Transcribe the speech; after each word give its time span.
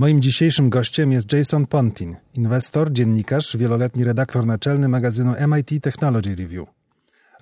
Moim 0.00 0.22
dzisiejszym 0.22 0.70
gościem 0.70 1.12
jest 1.12 1.32
Jason 1.32 1.66
Pontin, 1.66 2.16
inwestor, 2.34 2.92
dziennikarz, 2.92 3.56
wieloletni 3.56 4.04
redaktor 4.04 4.46
naczelny 4.46 4.88
magazynu 4.88 5.34
MIT 5.48 5.80
Technology 5.82 6.34
Review. 6.34 6.68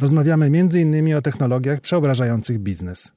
Rozmawiamy 0.01 0.47
m.in. 0.47 1.15
o 1.15 1.23
technologiach 1.23 1.81
przeobrażających 1.81 2.59
biznes. 2.59 3.13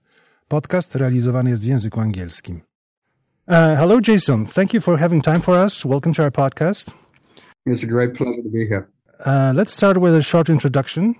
Podcast 0.48 0.96
realizowany 0.96 1.50
jest 1.50 1.64
w 1.64 1.66
języku 1.66 2.00
angielskim. 2.00 2.56
Uh, 2.56 3.56
hello, 3.78 4.00
Jason. 4.08 4.46
Thank 4.46 4.74
you 4.74 4.82
for 4.82 5.00
having 5.00 5.24
time 5.24 5.40
for 5.40 5.66
us. 5.66 5.86
Welcome 5.86 6.14
to 6.14 6.24
our 6.24 6.32
podcast. 6.32 6.92
It's 7.68 7.84
a 7.84 7.88
great 7.88 8.18
pleasure 8.18 8.44
to 8.44 8.50
be 8.50 8.66
here. 8.68 8.88
Uh, 9.20 9.56
let's 9.56 9.74
start 9.74 9.98
with 9.98 10.16
a 10.16 10.24
short 10.24 10.50
introduction. 10.50 11.16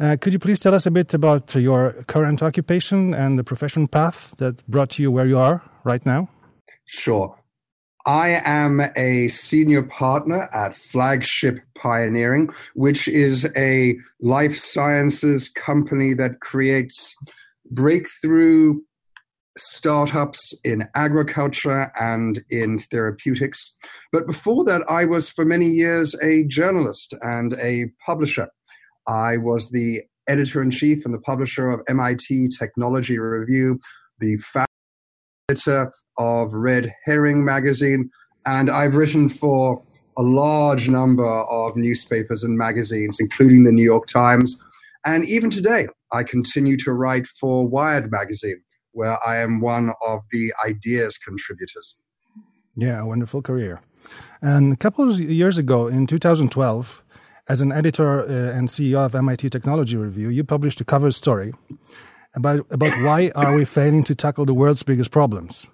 Uh, 0.00 0.16
could 0.20 0.32
you 0.32 0.38
please 0.40 0.60
tell 0.60 0.74
us 0.74 0.86
a 0.86 0.90
bit 0.90 1.14
about 1.14 1.54
your 1.54 1.94
current 2.06 2.42
occupation 2.42 3.14
and 3.14 3.38
the 3.38 3.44
profession 3.44 3.88
path 3.88 4.34
that 4.36 4.54
brought 4.66 4.98
you 4.98 5.12
where 5.12 5.28
you 5.28 5.38
are 5.38 5.60
right 5.84 6.06
now? 6.06 6.28
Sure. 6.86 7.43
I 8.06 8.42
am 8.44 8.82
a 8.96 9.28
senior 9.28 9.82
partner 9.82 10.48
at 10.52 10.74
Flagship 10.74 11.60
Pioneering, 11.74 12.50
which 12.74 13.08
is 13.08 13.50
a 13.56 13.96
life 14.20 14.56
sciences 14.56 15.48
company 15.48 16.12
that 16.14 16.40
creates 16.40 17.14
breakthrough 17.70 18.80
startups 19.56 20.52
in 20.64 20.86
agriculture 20.94 21.90
and 21.98 22.42
in 22.50 22.78
therapeutics. 22.78 23.74
But 24.12 24.26
before 24.26 24.64
that, 24.64 24.82
I 24.90 25.06
was 25.06 25.30
for 25.30 25.46
many 25.46 25.68
years 25.68 26.14
a 26.22 26.44
journalist 26.44 27.14
and 27.22 27.54
a 27.54 27.86
publisher. 28.04 28.48
I 29.06 29.38
was 29.38 29.70
the 29.70 30.02
editor 30.28 30.60
in 30.60 30.70
chief 30.70 31.06
and 31.06 31.14
the 31.14 31.20
publisher 31.20 31.70
of 31.70 31.80
MIT 31.88 32.48
Technology 32.58 33.18
Review, 33.18 33.78
the 34.18 34.36
editor 35.50 35.92
of 36.16 36.54
Red 36.54 36.90
Herring 37.04 37.44
magazine, 37.44 38.10
and 38.46 38.70
I've 38.70 38.96
written 38.96 39.28
for 39.28 39.82
a 40.16 40.22
large 40.22 40.88
number 40.88 41.26
of 41.26 41.76
newspapers 41.76 42.44
and 42.44 42.56
magazines, 42.56 43.20
including 43.20 43.64
the 43.64 43.72
New 43.72 43.84
York 43.84 44.06
Times. 44.06 44.58
And 45.04 45.26
even 45.26 45.50
today, 45.50 45.88
I 46.12 46.22
continue 46.22 46.78
to 46.78 46.92
write 46.92 47.26
for 47.26 47.68
Wired 47.68 48.10
magazine, 48.10 48.62
where 48.92 49.18
I 49.26 49.36
am 49.36 49.60
one 49.60 49.92
of 50.06 50.20
the 50.32 50.50
ideas 50.64 51.18
contributors. 51.18 51.96
Yeah, 52.74 53.02
a 53.02 53.06
wonderful 53.06 53.42
career. 53.42 53.82
And 54.40 54.72
a 54.72 54.76
couple 54.76 55.10
of 55.10 55.20
years 55.20 55.58
ago, 55.58 55.88
in 55.88 56.06
2012, 56.06 57.02
as 57.48 57.60
an 57.60 57.70
editor 57.70 58.22
uh, 58.22 58.56
and 58.56 58.68
CEO 58.68 59.04
of 59.04 59.14
MIT 59.14 59.50
Technology 59.50 59.96
Review, 59.96 60.30
you 60.30 60.42
published 60.42 60.80
a 60.80 60.84
cover 60.84 61.10
story 61.10 61.52
about, 62.34 62.66
about 62.70 63.00
why 63.02 63.30
are 63.34 63.54
we 63.54 63.64
failing 63.64 64.04
to 64.04 64.14
tackle 64.14 64.44
the 64.44 64.54
world's 64.54 64.82
biggest 64.82 65.10
problems, 65.10 65.66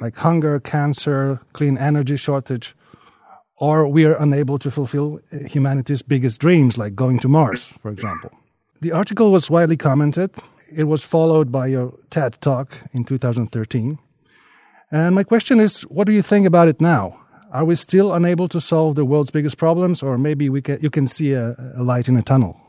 like 0.00 0.16
hunger, 0.16 0.60
cancer, 0.60 1.40
clean 1.52 1.78
energy 1.78 2.16
shortage, 2.16 2.74
or 3.56 3.86
we 3.86 4.04
are 4.04 4.14
unable 4.14 4.58
to 4.58 4.70
fulfill 4.70 5.20
eh, 5.30 5.46
humanity's 5.46 6.02
biggest 6.02 6.40
dreams, 6.40 6.76
like 6.76 6.94
going 6.94 7.18
to 7.20 7.28
Mars, 7.28 7.72
for 7.80 7.90
example. 7.90 8.30
The 8.80 8.92
article 8.92 9.30
was 9.30 9.48
widely 9.48 9.76
commented. 9.76 10.30
It 10.74 10.84
was 10.84 11.04
followed 11.04 11.52
by 11.52 11.68
your 11.68 11.94
TED 12.10 12.40
talk 12.40 12.76
in 12.92 13.04
2013. 13.04 13.98
And 14.90 15.14
my 15.14 15.22
question 15.22 15.60
is, 15.60 15.82
what 15.82 16.06
do 16.06 16.12
you 16.12 16.22
think 16.22 16.46
about 16.46 16.68
it 16.68 16.80
now? 16.80 17.18
Are 17.52 17.64
we 17.64 17.76
still 17.76 18.12
unable 18.12 18.48
to 18.48 18.60
solve 18.60 18.96
the 18.96 19.04
world's 19.04 19.30
biggest 19.30 19.58
problems, 19.58 20.02
or 20.02 20.18
maybe 20.18 20.48
we 20.48 20.62
can, 20.62 20.80
you 20.80 20.90
can 20.90 21.06
see 21.06 21.32
a, 21.32 21.54
a 21.76 21.82
light 21.82 22.08
in 22.08 22.16
a 22.16 22.22
tunnel? 22.22 22.60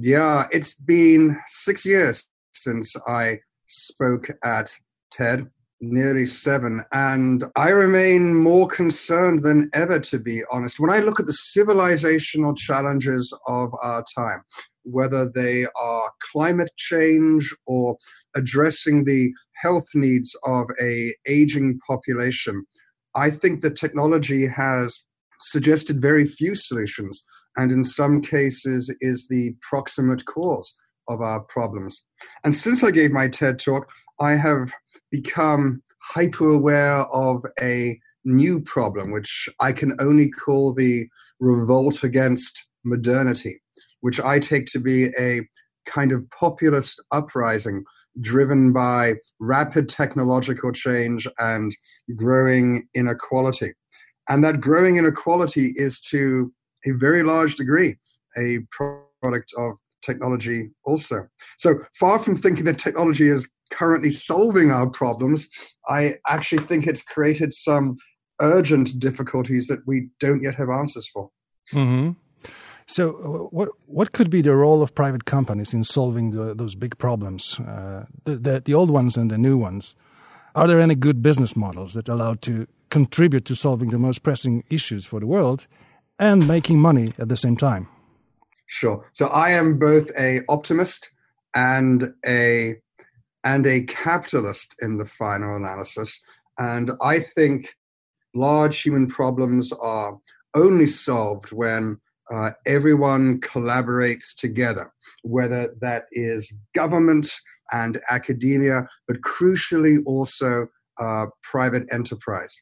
Yeah, 0.00 0.46
it's 0.52 0.74
been 0.74 1.36
six 1.48 1.84
years 1.84 2.28
since 2.52 2.94
I 3.08 3.40
spoke 3.66 4.28
at 4.44 4.72
TED, 5.10 5.50
nearly 5.80 6.24
seven, 6.24 6.84
and 6.92 7.42
I 7.56 7.70
remain 7.70 8.32
more 8.32 8.68
concerned 8.68 9.42
than 9.42 9.68
ever, 9.72 9.98
to 9.98 10.20
be 10.20 10.44
honest. 10.52 10.78
When 10.78 10.90
I 10.90 11.00
look 11.00 11.18
at 11.18 11.26
the 11.26 11.36
civilizational 11.56 12.56
challenges 12.56 13.36
of 13.48 13.74
our 13.82 14.04
time, 14.14 14.42
whether 14.84 15.28
they 15.28 15.66
are 15.74 16.12
climate 16.32 16.70
change 16.76 17.52
or 17.66 17.96
addressing 18.36 19.02
the 19.02 19.32
health 19.60 19.88
needs 19.94 20.36
of 20.44 20.68
a 20.80 21.12
aging 21.26 21.80
population, 21.84 22.64
I 23.16 23.30
think 23.30 23.62
that 23.62 23.74
technology 23.74 24.46
has 24.46 25.02
suggested 25.40 26.00
very 26.00 26.24
few 26.24 26.54
solutions 26.54 27.24
and 27.58 27.72
in 27.72 27.84
some 27.84 28.22
cases 28.22 28.90
is 29.00 29.26
the 29.28 29.54
proximate 29.60 30.24
cause 30.24 30.74
of 31.08 31.20
our 31.20 31.40
problems. 31.40 32.02
And 32.44 32.54
since 32.54 32.84
I 32.84 32.92
gave 32.92 33.10
my 33.10 33.28
TED 33.28 33.58
talk, 33.58 33.90
I 34.20 34.36
have 34.36 34.72
become 35.10 35.82
hyper 36.00 36.48
aware 36.48 37.00
of 37.06 37.44
a 37.60 37.98
new 38.24 38.60
problem, 38.60 39.10
which 39.10 39.48
I 39.60 39.72
can 39.72 39.96
only 40.00 40.30
call 40.30 40.72
the 40.72 41.08
revolt 41.40 42.04
against 42.04 42.64
modernity, 42.84 43.60
which 44.00 44.20
I 44.20 44.38
take 44.38 44.66
to 44.66 44.78
be 44.78 45.06
a 45.18 45.40
kind 45.84 46.12
of 46.12 46.28
populist 46.30 47.02
uprising 47.10 47.82
driven 48.20 48.72
by 48.72 49.14
rapid 49.40 49.88
technological 49.88 50.70
change 50.70 51.26
and 51.38 51.74
growing 52.14 52.86
inequality. 52.94 53.72
And 54.28 54.44
that 54.44 54.60
growing 54.60 54.96
inequality 54.96 55.72
is 55.76 56.00
to 56.10 56.52
a 56.86 56.92
very 56.92 57.22
large 57.22 57.54
degree 57.56 57.96
a 58.36 58.58
product 58.70 59.52
of 59.56 59.76
technology 60.02 60.70
also. 60.84 61.26
So 61.58 61.80
far 61.98 62.18
from 62.18 62.36
thinking 62.36 62.64
that 62.64 62.78
technology 62.78 63.28
is 63.28 63.46
currently 63.70 64.10
solving 64.10 64.70
our 64.70 64.88
problems, 64.88 65.48
I 65.88 66.16
actually 66.28 66.62
think 66.62 66.86
it's 66.86 67.02
created 67.02 67.52
some 67.52 67.96
urgent 68.40 68.98
difficulties 68.98 69.66
that 69.66 69.80
we 69.86 70.08
don't 70.20 70.42
yet 70.42 70.54
have 70.54 70.70
answers 70.70 71.08
for. 71.08 71.30
Mm-hmm. 71.72 72.12
So, 72.86 73.08
uh, 73.10 73.48
what 73.54 73.68
what 73.86 74.12
could 74.12 74.30
be 74.30 74.40
the 74.40 74.56
role 74.56 74.82
of 74.82 74.94
private 74.94 75.26
companies 75.26 75.74
in 75.74 75.84
solving 75.84 76.30
the, 76.30 76.54
those 76.54 76.74
big 76.74 76.96
problems, 76.96 77.60
uh, 77.60 78.06
the, 78.24 78.36
the, 78.36 78.62
the 78.64 78.74
old 78.74 78.90
ones 78.90 79.16
and 79.16 79.30
the 79.30 79.36
new 79.36 79.58
ones? 79.58 79.94
Are 80.54 80.66
there 80.66 80.80
any 80.80 80.94
good 80.94 81.22
business 81.22 81.54
models 81.54 81.92
that 81.92 82.08
allow 82.08 82.34
to 82.34 82.66
contribute 82.88 83.44
to 83.44 83.54
solving 83.54 83.90
the 83.90 83.98
most 83.98 84.22
pressing 84.22 84.64
issues 84.70 85.04
for 85.04 85.20
the 85.20 85.26
world 85.26 85.66
and 86.18 86.46
making 86.46 86.80
money 86.80 87.12
at 87.18 87.28
the 87.28 87.36
same 87.36 87.56
time? 87.56 87.88
Sure. 88.66 89.04
So 89.12 89.26
I 89.28 89.50
am 89.50 89.78
both 89.78 90.10
a 90.18 90.42
optimist 90.48 91.10
and 91.54 92.12
a 92.26 92.76
and 93.44 93.66
a 93.66 93.82
capitalist 93.82 94.74
in 94.80 94.98
the 94.98 95.04
final 95.04 95.56
analysis. 95.56 96.20
And 96.58 96.90
I 97.00 97.20
think 97.20 97.74
large 98.34 98.82
human 98.82 99.06
problems 99.06 99.72
are 99.72 100.18
only 100.54 100.86
solved 100.86 101.52
when 101.52 101.98
uh, 102.30 102.50
everyone 102.66 103.40
collaborates 103.40 104.34
together, 104.36 104.92
whether 105.22 105.74
that 105.80 106.06
is 106.12 106.52
government 106.74 107.32
and 107.72 108.00
academia, 108.10 108.86
but 109.06 109.20
crucially 109.22 109.98
also 110.04 110.66
uh, 110.98 111.26
private 111.42 111.86
enterprise. 111.90 112.60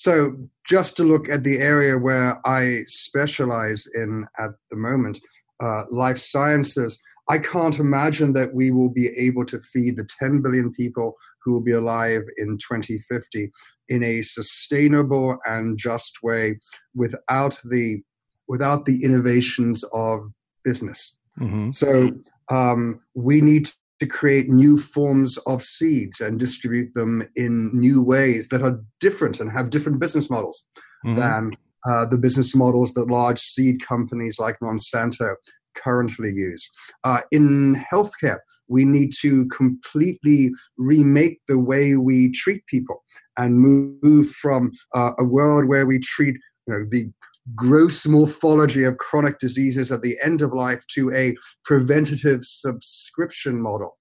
So, 0.00 0.34
just 0.66 0.96
to 0.96 1.04
look 1.04 1.28
at 1.28 1.44
the 1.44 1.58
area 1.58 1.98
where 1.98 2.40
I 2.46 2.84
specialize 2.86 3.86
in 3.94 4.26
at 4.38 4.52
the 4.70 4.76
moment, 4.78 5.20
uh, 5.62 5.84
life 5.90 6.16
sciences, 6.16 6.98
I 7.28 7.36
can't 7.36 7.78
imagine 7.78 8.32
that 8.32 8.54
we 8.54 8.70
will 8.70 8.88
be 8.88 9.08
able 9.08 9.44
to 9.44 9.60
feed 9.60 9.98
the 9.98 10.08
10 10.18 10.40
billion 10.40 10.72
people 10.72 11.16
who 11.44 11.52
will 11.52 11.60
be 11.60 11.72
alive 11.72 12.22
in 12.38 12.56
2050 12.56 13.50
in 13.88 14.02
a 14.02 14.22
sustainable 14.22 15.36
and 15.44 15.76
just 15.76 16.22
way 16.22 16.58
without 16.94 17.60
the 17.66 18.00
without 18.48 18.86
the 18.86 19.04
innovations 19.04 19.84
of 19.92 20.22
business. 20.64 21.18
Mm-hmm. 21.38 21.72
So 21.72 22.12
um, 22.48 23.00
we 23.14 23.42
need 23.42 23.70
to 24.00 24.06
create 24.06 24.48
new 24.48 24.78
forms 24.78 25.36
of 25.46 25.62
seeds 25.62 26.20
and 26.20 26.40
distribute 26.40 26.92
them 26.94 27.26
in 27.36 27.70
new 27.72 28.02
ways 28.02 28.48
that 28.48 28.62
are 28.62 28.80
different 28.98 29.40
and 29.40 29.50
have 29.50 29.70
different 29.70 30.00
business 30.00 30.30
models 30.30 30.64
mm-hmm. 31.06 31.18
than 31.18 31.50
uh, 31.86 32.04
the 32.06 32.18
business 32.18 32.54
models 32.54 32.92
that 32.94 33.10
large 33.10 33.38
seed 33.38 33.84
companies 33.84 34.38
like 34.38 34.58
Monsanto 34.60 35.34
currently 35.74 36.32
use. 36.32 36.68
Uh, 37.04 37.20
in 37.30 37.74
healthcare, 37.92 38.38
we 38.68 38.84
need 38.84 39.12
to 39.20 39.46
completely 39.46 40.50
remake 40.78 41.40
the 41.48 41.58
way 41.58 41.96
we 41.96 42.30
treat 42.32 42.64
people 42.66 43.02
and 43.36 43.60
move 43.60 44.30
from 44.30 44.72
uh, 44.94 45.12
a 45.18 45.24
world 45.24 45.68
where 45.68 45.86
we 45.86 45.98
treat 45.98 46.36
you 46.66 46.74
know, 46.74 46.86
the 46.90 47.10
gross 47.54 48.06
morphology 48.06 48.84
of 48.84 48.98
chronic 48.98 49.38
diseases 49.38 49.90
at 49.92 50.02
the 50.02 50.16
end 50.22 50.42
of 50.42 50.52
life 50.52 50.84
to 50.94 51.12
a 51.14 51.34
preventative 51.64 52.44
subscription 52.44 53.60
model. 53.60 53.96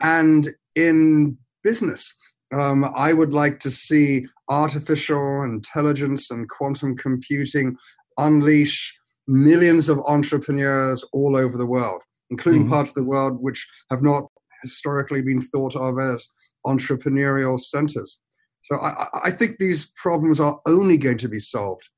And 0.00 0.50
in 0.74 1.36
business, 1.62 2.14
um, 2.52 2.90
I 2.96 3.12
would 3.12 3.32
like 3.32 3.60
to 3.60 3.70
see 3.70 4.26
artificial 4.48 5.42
intelligence 5.42 6.30
and 6.30 6.48
quantum 6.48 6.96
computing 6.96 7.76
unleash 8.16 8.94
millions 9.26 9.88
of 9.88 9.98
entrepreneurs 10.06 11.04
all 11.12 11.36
over 11.36 11.58
the 11.58 11.66
world, 11.66 12.00
including 12.30 12.62
mm-hmm. 12.62 12.72
parts 12.72 12.90
of 12.90 12.94
the 12.94 13.04
world 13.04 13.38
which 13.40 13.66
have 13.90 14.02
not 14.02 14.24
historically 14.62 15.22
been 15.22 15.42
thought 15.42 15.76
of 15.76 15.98
as 15.98 16.28
entrepreneurial 16.66 17.60
centers. 17.60 18.18
So 18.62 18.76
I, 18.76 19.08
I 19.24 19.30
think 19.30 19.58
these 19.58 19.92
problems 19.96 20.40
are 20.40 20.58
only 20.66 20.96
going 20.96 21.18
to 21.18 21.28
be 21.28 21.38
solved 21.38 21.88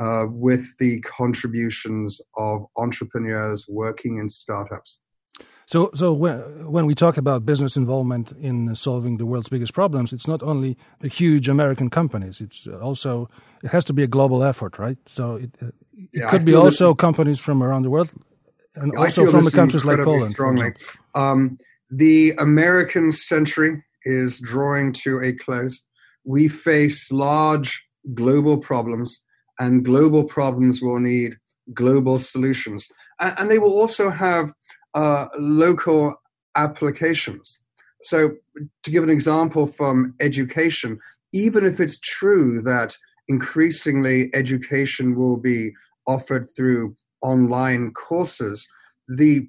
uh, 0.00 0.26
with 0.28 0.76
the 0.78 1.00
contributions 1.00 2.20
of 2.36 2.64
entrepreneurs 2.76 3.66
working 3.68 4.18
in 4.18 4.28
startups. 4.28 4.98
So, 5.66 5.90
so 5.94 6.12
when, 6.12 6.40
when 6.72 6.86
we 6.86 6.94
talk 6.94 7.16
about 7.16 7.46
business 7.46 7.76
involvement 7.76 8.32
in 8.32 8.74
solving 8.74 9.18
the 9.18 9.26
world's 9.26 9.48
biggest 9.48 9.72
problems, 9.72 10.12
it's 10.12 10.26
not 10.26 10.42
only 10.42 10.76
the 11.00 11.06
huge 11.06 11.48
American 11.48 11.90
companies. 11.90 12.40
It's 12.40 12.66
also 12.66 13.30
it 13.62 13.70
has 13.70 13.84
to 13.84 13.92
be 13.92 14.02
a 14.02 14.08
global 14.08 14.42
effort, 14.42 14.78
right? 14.78 14.96
So 15.06 15.36
it, 15.36 15.50
it 15.60 15.74
yeah, 16.12 16.28
could 16.28 16.44
be 16.44 16.54
also 16.54 16.94
companies 16.94 17.38
from 17.38 17.62
around 17.62 17.82
the 17.82 17.90
world, 17.90 18.10
and 18.74 18.92
yeah, 18.92 19.00
also 19.00 19.30
from 19.30 19.44
the 19.44 19.52
countries 19.52 19.84
like 19.84 19.98
Poland. 19.98 20.32
Strongly, 20.32 20.72
um, 21.14 21.56
the 21.90 22.34
American 22.38 23.12
century 23.12 23.84
is 24.04 24.40
drawing 24.40 24.92
to 25.04 25.20
a 25.20 25.32
close. 25.32 25.82
We 26.24 26.48
face 26.48 27.12
large 27.12 27.80
global 28.14 28.58
problems 28.58 29.20
and 29.60 29.84
global 29.84 30.24
problems 30.24 30.82
will 30.82 30.98
need 30.98 31.36
global 31.72 32.18
solutions. 32.18 32.90
And, 33.20 33.34
and 33.38 33.50
they 33.50 33.58
will 33.58 33.72
also 33.72 34.10
have 34.10 34.52
uh, 34.94 35.26
local 35.38 36.20
applications. 36.56 37.60
So, 38.02 38.30
to 38.82 38.90
give 38.90 39.04
an 39.04 39.10
example 39.10 39.66
from 39.66 40.14
education, 40.20 40.98
even 41.32 41.64
if 41.64 41.78
it's 41.78 41.98
true 41.98 42.62
that 42.62 42.96
increasingly 43.28 44.34
education 44.34 45.14
will 45.14 45.36
be 45.36 45.72
offered 46.06 46.46
through 46.56 46.96
online 47.22 47.92
courses, 47.92 48.66
the 49.06 49.48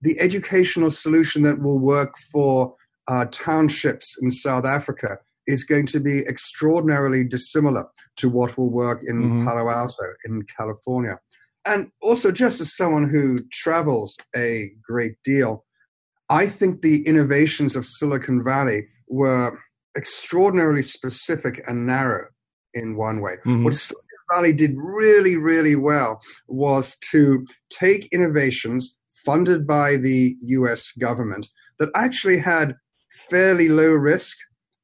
the 0.00 0.18
educational 0.20 0.92
solution 0.92 1.42
that 1.42 1.60
will 1.60 1.80
work 1.80 2.16
for 2.32 2.72
uh, 3.08 3.24
townships 3.32 4.16
in 4.22 4.30
South 4.30 4.64
Africa 4.64 5.18
is 5.48 5.64
going 5.64 5.86
to 5.86 5.98
be 5.98 6.20
extraordinarily 6.28 7.24
dissimilar 7.24 7.84
to 8.16 8.28
what 8.28 8.56
will 8.56 8.70
work 8.70 9.00
in 9.04 9.16
mm-hmm. 9.16 9.44
Palo 9.46 9.68
Alto, 9.70 10.04
in 10.24 10.42
California. 10.42 11.18
And 11.66 11.90
also, 12.02 12.30
just 12.30 12.60
as 12.60 12.76
someone 12.76 13.08
who 13.08 13.38
travels 13.50 14.16
a 14.36 14.70
great 14.86 15.14
deal, 15.24 15.64
I 16.28 16.46
think 16.46 16.82
the 16.82 17.02
innovations 17.02 17.74
of 17.74 17.86
Silicon 17.86 18.44
Valley 18.44 18.86
were 19.08 19.58
extraordinarily 19.96 20.82
specific 20.82 21.62
and 21.66 21.86
narrow 21.86 22.26
in 22.74 22.96
one 22.96 23.20
way. 23.20 23.36
Mm-hmm. 23.46 23.64
What 23.64 23.74
Silicon 23.74 24.04
Valley 24.30 24.52
did 24.52 24.76
really, 24.76 25.36
really 25.36 25.76
well 25.76 26.20
was 26.46 26.96
to 27.10 27.46
take 27.70 28.12
innovations 28.12 28.96
funded 29.24 29.66
by 29.66 29.96
the 29.96 30.36
US 30.40 30.92
government 30.92 31.48
that 31.78 31.90
actually 31.94 32.38
had 32.38 32.74
fairly 33.30 33.68
low 33.68 33.92
risk 33.92 34.36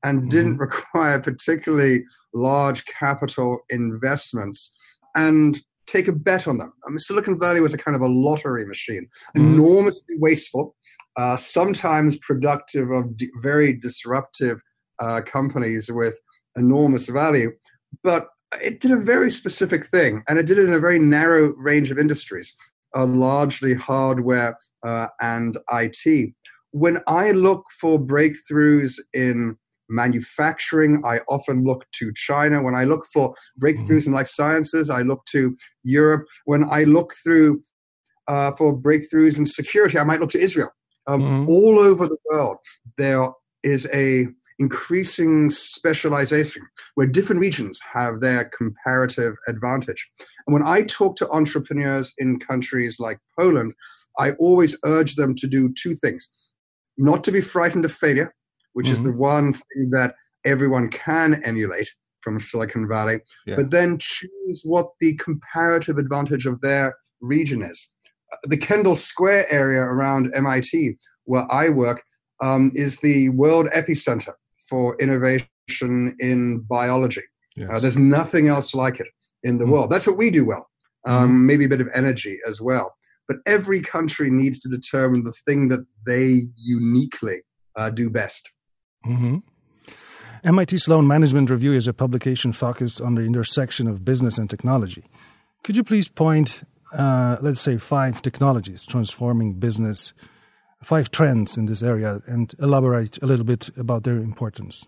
and 0.05 0.21
mm-hmm. 0.21 0.29
didn't 0.29 0.57
require 0.59 1.21
particularly 1.21 2.05
large 2.33 2.85
capital 2.85 3.59
investments 3.71 4.77
and 5.17 5.61
take 5.87 6.09
a 6.09 6.13
bet 6.13 6.47
on 6.49 6.59
them. 6.59 6.73
I 6.87 6.91
mean, 6.91 6.99
Silicon 6.99 7.39
Valley 7.39 7.61
was 7.61 7.75
a 7.75 7.79
kind 7.79 7.95
of 7.95 8.03
a 8.03 8.07
lottery 8.07 8.65
machine, 8.65 9.07
mm-hmm. 9.37 9.55
enormously 9.55 10.17
wasteful, 10.19 10.77
uh, 11.17 11.37
sometimes 11.37 12.17
productive 12.19 12.91
of 12.91 13.17
d- 13.17 13.31
very 13.43 13.73
disruptive 13.73 14.61
uh, 15.01 15.21
companies 15.23 15.91
with 15.91 16.19
enormous 16.57 17.09
value, 17.09 17.51
but 18.03 18.29
it 18.63 18.81
did 18.81 18.93
a 18.93 18.97
very 18.97 19.31
specific 19.31 19.87
thing, 19.87 20.23
and 20.29 20.39
it 20.39 20.47
did 20.47 20.59
it 20.59 20.67
in 20.67 20.75
a 20.75 20.79
very 20.79 20.99
narrow 20.99 21.49
range 21.57 21.91
of 21.91 21.99
industries, 21.99 22.55
uh, 22.97 23.05
largely 23.05 23.75
hardware 23.75 24.57
uh, 24.87 25.09
and 25.21 25.59
IT. 25.73 26.33
When 26.71 26.99
I 27.07 27.33
look 27.33 27.65
for 27.81 27.99
breakthroughs 27.99 28.95
in 29.13 29.57
manufacturing, 29.89 31.03
I 31.05 31.21
often 31.29 31.65
look 31.65 31.85
to 31.99 32.13
China. 32.15 32.63
When 32.63 32.75
I 32.75 32.85
look 32.85 33.07
for 33.13 33.35
breakthroughs 33.63 34.03
mm-hmm. 34.03 34.11
in 34.11 34.17
life 34.17 34.29
sciences, 34.29 34.91
I 34.91 35.03
look 35.03 35.25
to 35.33 35.55
Europe. 35.83 36.27
When 36.45 36.65
I 36.65 36.85
look 36.85 37.15
through 37.23 37.61
uh, 38.29 38.53
for 38.53 38.77
breakthroughs 38.77 39.39
in 39.39 39.47
security, 39.47 39.99
I 39.99 40.05
might 40.05 40.21
look 40.21 40.31
to 40.31 40.41
Israel. 40.41 40.71
Um, 41.07 41.21
mm-hmm. 41.21 41.51
All 41.51 41.79
over 41.79 42.07
the 42.07 42.17
world, 42.31 42.57
there 42.97 43.29
is 43.63 43.87
a 43.93 44.27
increasing 44.61 45.51
specialization 45.51 46.63
where 46.95 47.09
different 47.09 47.41
regions 47.41 47.81
have 47.93 48.21
their 48.21 48.45
comparative 48.57 49.35
advantage. 49.49 50.09
And 50.47 50.55
when 50.55 50.63
I 50.63 50.83
talk 50.83 51.17
to 51.17 51.31
entrepreneurs 51.31 52.13
in 52.19 52.39
countries 52.39 53.01
like 53.01 53.19
Poland, 53.39 53.75
I 54.19 54.31
always 54.33 54.79
urge 54.85 55.17
them 55.17 55.35
to 55.35 55.49
do 55.49 55.73
two 55.77 55.97
things 55.97 56.29
not 56.97 57.25
to 57.25 57.33
be 57.33 57.41
frightened 57.41 57.85
of 57.85 57.93
failure, 57.93 58.35
which 58.75 58.87
mm-hmm. 58.87 58.93
is 58.93 59.03
the 59.03 59.11
mm-hmm. 59.11 59.19
one 59.19 59.53
thing 59.53 59.91
that 59.91 60.15
everyone 60.45 60.91
can 60.91 61.43
emulate 61.45 61.91
from 62.21 62.39
Silicon 62.39 62.89
Valley, 62.89 63.21
yeah. 63.47 63.57
but 63.57 63.71
then 63.71 63.99
choose 63.99 64.63
what 64.65 64.87
the 65.01 65.15
comparative 65.15 65.99
advantage 65.99 66.47
of 66.47 66.61
their 66.61 66.97
region 67.21 67.63
is. 67.63 67.91
The 68.45 68.57
Kendall 68.57 68.97
Square 68.97 69.47
area 69.51 69.83
around 69.83 70.33
MIT, 70.35 70.97
where 71.25 71.51
I 71.53 71.69
work, 71.69 72.03
um, 72.43 72.73
is 72.75 72.99
the 72.99 73.29
world 73.31 73.67
epicenter 73.75 74.33
for 74.69 74.97
innovation 75.01 76.17
in 76.19 76.61
biology. 76.61 77.23
Yes. 77.57 77.71
Uh, 77.73 77.81
there's 77.81 77.97
nothing 77.97 78.49
else 78.49 78.75
like 78.75 78.99
it 79.01 79.07
in 79.45 79.59
the 79.59 79.65
mm-hmm. 79.65 79.73
world. 79.73 79.91
That's 79.91 80.07
what 80.07 80.17
we 80.17 80.31
do 80.31 80.45
well. 80.45 80.67
Um, 81.07 81.29
mm-hmm. 81.29 81.47
Maybe 81.47 81.65
a 81.67 81.69
bit 81.69 81.81
of 81.81 81.89
energy 81.95 82.39
as 82.49 82.61
well. 82.61 82.95
But 83.29 83.39
every 83.47 83.81
country 83.81 84.31
needs 84.31 84.59
to 84.61 84.69
determine 84.69 85.25
the 85.25 85.33
thing 85.47 85.69
that 85.69 85.85
they 86.07 86.43
uniquely 86.57 87.43
uh, 87.77 87.91
do 87.91 88.11
best. 88.11 88.51
Mm-hmm. 89.07 89.39
MIT 90.45 90.79
Sloan 90.79 91.07
Management 91.07 91.49
Review 91.49 91.73
is 91.73 91.89
a 91.89 91.95
publication 91.95 92.53
focused 92.53 93.01
on 93.01 93.15
the 93.15 93.23
intersection 93.23 93.87
of 93.89 94.05
business 94.05 94.37
and 94.37 94.49
technology. 94.49 95.05
Could 95.63 95.77
you 95.77 95.85
please 95.85 96.09
point, 96.09 96.65
uh, 96.93 97.39
let's 97.41 97.61
say, 97.61 97.79
five 97.79 98.21
technologies 98.21 98.85
transforming 98.85 99.55
business, 99.55 100.13
five 100.83 101.11
trends 101.11 101.57
in 101.57 101.65
this 101.65 101.83
area, 101.83 102.21
and 102.27 102.55
elaborate 102.59 103.23
a 103.23 103.27
little 103.27 103.47
bit 103.47 103.71
about 103.79 104.05
their 104.05 104.19
importance? 104.19 104.85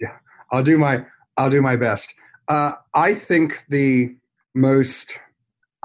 Yeah, 0.00 0.16
I'll 0.50 0.64
do 0.64 0.76
my 0.76 1.04
I'll 1.36 1.50
do 1.50 1.62
my 1.62 1.76
best. 1.76 2.12
Uh, 2.48 2.72
I 2.94 3.14
think 3.14 3.64
the 3.68 4.16
most 4.54 5.20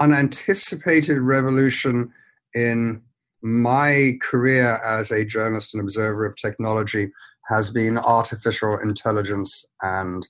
unanticipated 0.00 1.18
revolution 1.18 2.12
in 2.54 3.02
my 3.42 4.18
career 4.20 4.80
as 4.84 5.10
a 5.10 5.24
journalist 5.24 5.74
and 5.74 5.82
observer 5.82 6.24
of 6.24 6.36
technology 6.36 7.10
has 7.48 7.70
been 7.70 7.98
artificial 7.98 8.78
intelligence 8.78 9.64
and 9.82 10.26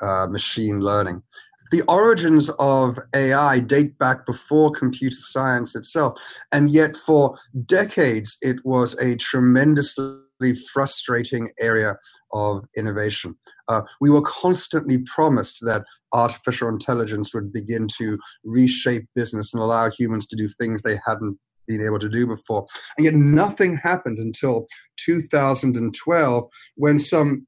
uh, 0.00 0.26
machine 0.26 0.80
learning. 0.80 1.22
The 1.70 1.82
origins 1.82 2.50
of 2.58 2.98
AI 3.14 3.58
date 3.58 3.98
back 3.98 4.26
before 4.26 4.70
computer 4.70 5.16
science 5.18 5.74
itself, 5.74 6.20
and 6.52 6.68
yet 6.70 6.94
for 6.94 7.36
decades 7.66 8.36
it 8.42 8.64
was 8.64 8.94
a 9.00 9.16
tremendously 9.16 10.54
frustrating 10.72 11.50
area 11.58 11.96
of 12.32 12.64
innovation. 12.76 13.34
Uh, 13.68 13.80
we 14.00 14.10
were 14.10 14.22
constantly 14.22 14.98
promised 14.98 15.58
that 15.62 15.84
artificial 16.12 16.68
intelligence 16.68 17.32
would 17.34 17.52
begin 17.52 17.88
to 17.98 18.18
reshape 18.44 19.06
business 19.14 19.54
and 19.54 19.62
allow 19.62 19.90
humans 19.90 20.26
to 20.26 20.36
do 20.36 20.48
things 20.48 20.82
they 20.82 21.00
hadn't 21.06 21.38
been 21.66 21.84
able 21.84 21.98
to 21.98 22.08
do 22.08 22.26
before. 22.26 22.66
And 22.96 23.04
yet 23.04 23.14
nothing 23.14 23.76
happened 23.76 24.18
until 24.18 24.66
2012 24.98 26.46
when 26.76 26.98
some 26.98 27.46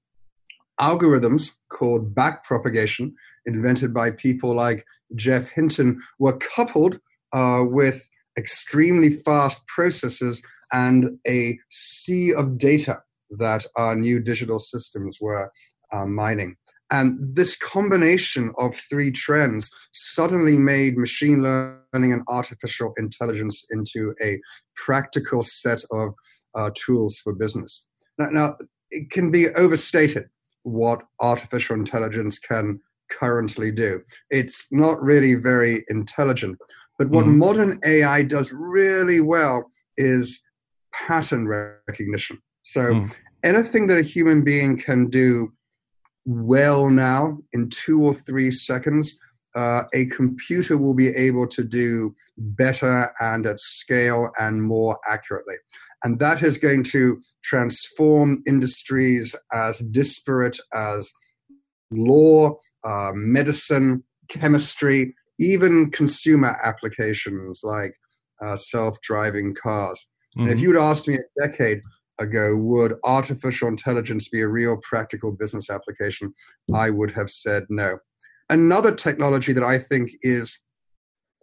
algorithms 0.80 1.52
called 1.70 2.14
backpropagation, 2.14 3.12
invented 3.46 3.94
by 3.94 4.10
people 4.10 4.54
like 4.54 4.84
Geoff 5.14 5.48
Hinton, 5.48 6.00
were 6.18 6.36
coupled 6.38 7.00
uh, 7.32 7.62
with 7.64 8.08
extremely 8.38 9.10
fast 9.10 9.66
processes 9.66 10.42
and 10.72 11.18
a 11.26 11.58
sea 11.70 12.34
of 12.34 12.58
data 12.58 12.98
that 13.30 13.64
our 13.76 13.96
new 13.96 14.20
digital 14.20 14.58
systems 14.58 15.18
were 15.20 15.50
uh, 15.92 16.04
mining. 16.06 16.56
And 16.90 17.18
this 17.20 17.56
combination 17.56 18.52
of 18.58 18.76
three 18.88 19.10
trends 19.10 19.70
suddenly 19.92 20.58
made 20.58 20.96
machine 20.96 21.42
learning 21.42 22.12
and 22.12 22.22
artificial 22.28 22.92
intelligence 22.96 23.64
into 23.70 24.14
a 24.22 24.38
practical 24.76 25.42
set 25.42 25.82
of 25.90 26.14
uh, 26.54 26.70
tools 26.74 27.18
for 27.18 27.32
business. 27.32 27.86
Now, 28.18 28.28
now, 28.30 28.56
it 28.90 29.10
can 29.10 29.30
be 29.30 29.48
overstated 29.50 30.26
what 30.62 31.02
artificial 31.20 31.76
intelligence 31.76 32.38
can 32.38 32.80
currently 33.10 33.70
do. 33.70 34.00
It's 34.30 34.66
not 34.70 35.02
really 35.02 35.34
very 35.34 35.84
intelligent. 35.88 36.58
But 36.98 37.10
what 37.10 37.24
mm-hmm. 37.24 37.38
modern 37.38 37.80
AI 37.84 38.22
does 38.22 38.52
really 38.52 39.20
well 39.20 39.64
is 39.96 40.40
pattern 40.92 41.46
recognition. 41.46 42.38
So 42.62 42.80
mm. 42.80 43.12
anything 43.44 43.86
that 43.88 43.98
a 43.98 44.02
human 44.02 44.42
being 44.42 44.76
can 44.78 45.08
do 45.08 45.52
well 46.26 46.90
now 46.90 47.38
in 47.52 47.70
two 47.70 48.02
or 48.02 48.12
three 48.12 48.50
seconds, 48.50 49.16
uh, 49.56 49.84
a 49.94 50.04
computer 50.06 50.76
will 50.76 50.92
be 50.92 51.08
able 51.08 51.46
to 51.46 51.64
do 51.64 52.14
better 52.36 53.10
and 53.20 53.46
at 53.46 53.58
scale 53.58 54.30
and 54.38 54.62
more 54.62 54.98
accurately. 55.08 55.54
And 56.04 56.18
that 56.18 56.42
is 56.42 56.58
going 56.58 56.84
to 56.84 57.20
transform 57.42 58.42
industries 58.46 59.34
as 59.52 59.78
disparate 59.78 60.58
as 60.74 61.10
law, 61.90 62.56
uh, 62.84 63.12
medicine, 63.14 64.04
chemistry, 64.28 65.14
even 65.38 65.90
consumer 65.90 66.58
applications 66.62 67.60
like 67.62 67.94
uh, 68.44 68.56
self 68.56 69.00
driving 69.00 69.54
cars. 69.54 70.06
Mm-hmm. 70.36 70.42
And 70.42 70.50
if 70.50 70.58
mm-hmm. 70.58 70.66
you'd 70.66 70.78
asked 70.80 71.08
me 71.08 71.16
a 71.16 71.48
decade 71.48 71.80
ago, 72.18 72.56
would 72.56 72.94
artificial 73.04 73.68
intelligence 73.68 74.28
be 74.28 74.40
a 74.40 74.48
real 74.48 74.78
practical 74.82 75.32
business 75.32 75.70
application? 75.70 76.32
I 76.74 76.90
would 76.90 77.10
have 77.12 77.30
said 77.30 77.64
no. 77.68 77.98
Another 78.48 78.94
technology 78.94 79.52
that 79.52 79.64
I 79.64 79.78
think 79.78 80.10
is 80.22 80.58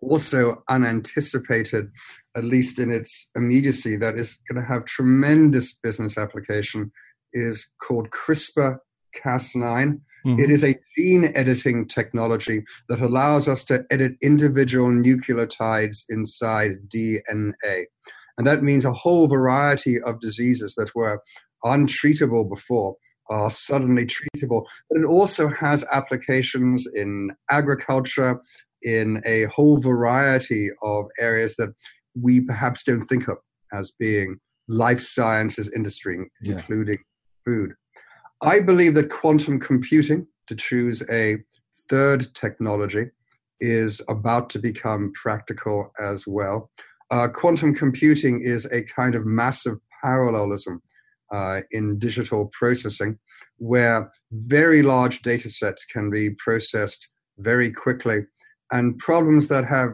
also 0.01 0.63
unanticipated, 0.70 1.89
at 2.36 2.44
least 2.44 2.80
in 2.80 2.92
its 2.92 3.30
immediacy, 3.36 3.96
that 3.98 4.18
is 4.18 4.39
going 4.50 4.62
to 4.62 4.68
have 4.68 4.86
tremendous 4.86 5.74
business 5.74 6.18
application 6.18 6.92
is 7.34 7.65
called 7.82 8.10
CRISPR 8.12 8.77
Cas9. 9.15 10.00
Mm-hmm. 10.25 10.39
It 10.39 10.50
is 10.50 10.63
a 10.63 10.80
gene 10.98 11.32
editing 11.36 11.88
technology 11.88 12.63
that 12.89 13.01
allows 13.01 13.48
us 13.48 13.63
to 13.65 13.86
edit 13.92 14.13
individual 14.22 14.88
nucleotides 14.88 16.03
inside 16.10 16.77
DNA. 16.88 17.86
And 18.38 18.48
that 18.48 18.63
means 18.63 18.86
a 18.86 18.94
whole 18.94 19.28
variety 19.28 20.02
of 20.02 20.20
diseases 20.20 20.75
that 20.75 20.94
were 20.96 21.22
untreatable 21.63 22.50
before 22.50 22.96
are 23.30 23.52
suddenly 23.52 24.06
treatable. 24.06 24.66
But 24.90 25.00
it 25.00 25.06
also 25.06 25.48
has 25.50 25.86
applications 25.92 26.88
in 26.94 27.32
agriculture, 27.50 28.42
in 28.82 29.22
a 29.25 29.46
whole 29.46 29.78
variety 29.78 30.70
of 30.82 31.06
areas 31.20 31.56
that 31.56 31.74
we 32.20 32.42
perhaps 32.42 32.84
don't 32.84 33.02
think 33.02 33.28
of 33.28 33.38
as 33.72 33.92
being 33.98 34.38
life 34.68 35.00
sciences 35.00 35.72
industry, 35.75 36.20
yeah. 36.42 36.54
including 36.54 36.98
food. 37.46 37.74
I 38.42 38.60
believe 38.60 38.94
that 38.96 39.10
quantum 39.10 39.60
computing, 39.60 40.28
to 40.48 40.56
choose 40.56 41.02
a 41.10 41.38
third 41.90 42.28
technology, 42.34 43.06
is 43.60 44.02
about 44.10 44.50
to 44.50 44.60
become 44.60 45.12
practical 45.13 45.92
as 46.02 46.28
well. 46.28 46.70
Uh, 47.13 47.27
quantum 47.27 47.75
computing 47.75 48.41
is 48.41 48.65
a 48.72 48.82
kind 48.82 49.13
of 49.13 49.24
massive 49.24 49.77
parallelism 50.01 50.82
uh, 51.32 51.62
in 51.70 52.00
digital 52.00 52.50
processing 52.53 53.20
where 53.58 54.12
very 54.32 54.82
large 54.82 55.22
data 55.22 55.48
sets 55.48 55.86
can 55.86 56.10
be 56.10 56.32
processed 56.32 57.10
very 57.38 57.70
quickly 57.72 58.25
and 58.72 58.98
problems 58.98 59.48
that 59.48 59.63
have 59.63 59.91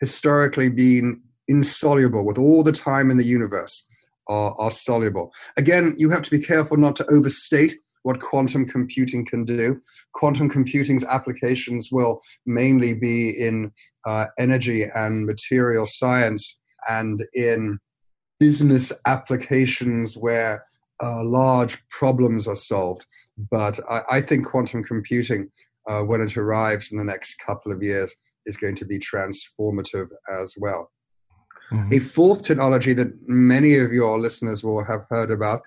historically 0.00 0.68
been 0.68 1.22
insoluble 1.46 2.26
with 2.26 2.36
all 2.36 2.64
the 2.64 2.72
time 2.72 3.12
in 3.12 3.16
the 3.16 3.24
universe 3.24 3.86
are, 4.26 4.52
are 4.58 4.72
soluble. 4.72 5.32
Again, 5.56 5.94
you 5.98 6.10
have 6.10 6.22
to 6.22 6.32
be 6.32 6.40
careful 6.40 6.76
not 6.76 6.96
to 6.96 7.06
overstate 7.08 7.76
what 8.06 8.20
quantum 8.20 8.64
computing 8.64 9.24
can 9.24 9.44
do. 9.44 9.80
Quantum 10.12 10.48
computing's 10.48 11.02
applications 11.02 11.90
will 11.90 12.22
mainly 12.46 12.94
be 12.94 13.30
in 13.30 13.72
uh, 14.06 14.26
energy 14.38 14.84
and 14.94 15.26
material 15.26 15.86
science 15.86 16.60
and 16.88 17.24
in 17.34 17.80
business 18.38 18.92
applications 19.06 20.16
where 20.16 20.64
uh, 21.02 21.24
large 21.24 21.84
problems 21.88 22.46
are 22.46 22.54
solved. 22.54 23.04
But 23.50 23.80
I, 23.90 24.02
I 24.08 24.20
think 24.20 24.46
quantum 24.46 24.84
computing, 24.84 25.50
uh, 25.88 26.02
when 26.02 26.20
it 26.20 26.36
arrives 26.36 26.92
in 26.92 26.98
the 26.98 27.04
next 27.12 27.40
couple 27.44 27.72
of 27.72 27.82
years, 27.82 28.14
is 28.46 28.56
going 28.56 28.76
to 28.76 28.84
be 28.84 29.00
transformative 29.00 30.10
as 30.30 30.54
well. 30.56 30.92
Mm-hmm. 31.72 31.94
A 31.94 31.98
fourth 31.98 32.44
technology 32.44 32.92
that 32.92 33.12
many 33.28 33.78
of 33.78 33.92
your 33.92 34.20
listeners 34.20 34.62
will 34.62 34.84
have 34.84 35.06
heard 35.10 35.32
about 35.32 35.62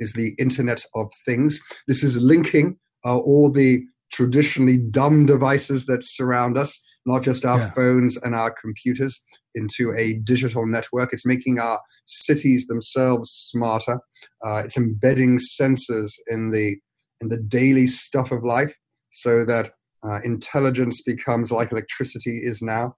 is 0.00 0.12
the 0.12 0.34
Internet 0.38 0.84
of 0.94 1.12
Things. 1.24 1.60
This 1.86 2.02
is 2.02 2.16
linking 2.16 2.76
uh, 3.04 3.18
all 3.18 3.50
the 3.50 3.82
traditionally 4.12 4.78
dumb 4.78 5.26
devices 5.26 5.86
that 5.86 6.02
surround 6.02 6.56
us, 6.56 6.80
not 7.04 7.22
just 7.22 7.44
our 7.44 7.58
yeah. 7.58 7.70
phones 7.70 8.16
and 8.18 8.34
our 8.34 8.50
computers, 8.50 9.20
into 9.54 9.94
a 9.96 10.14
digital 10.24 10.66
network. 10.66 11.12
It's 11.12 11.26
making 11.26 11.58
our 11.58 11.80
cities 12.04 12.66
themselves 12.66 13.30
smarter. 13.30 13.98
Uh, 14.44 14.62
it's 14.64 14.76
embedding 14.76 15.38
sensors 15.38 16.12
in 16.28 16.50
the 16.50 16.76
in 17.20 17.28
the 17.28 17.36
daily 17.36 17.86
stuff 17.86 18.30
of 18.30 18.44
life, 18.44 18.76
so 19.10 19.44
that 19.44 19.70
uh, 20.06 20.20
intelligence 20.22 21.02
becomes 21.02 21.50
like 21.50 21.72
electricity 21.72 22.38
is 22.38 22.62
now, 22.62 22.94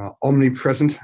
uh, 0.00 0.10
omnipresent 0.22 0.98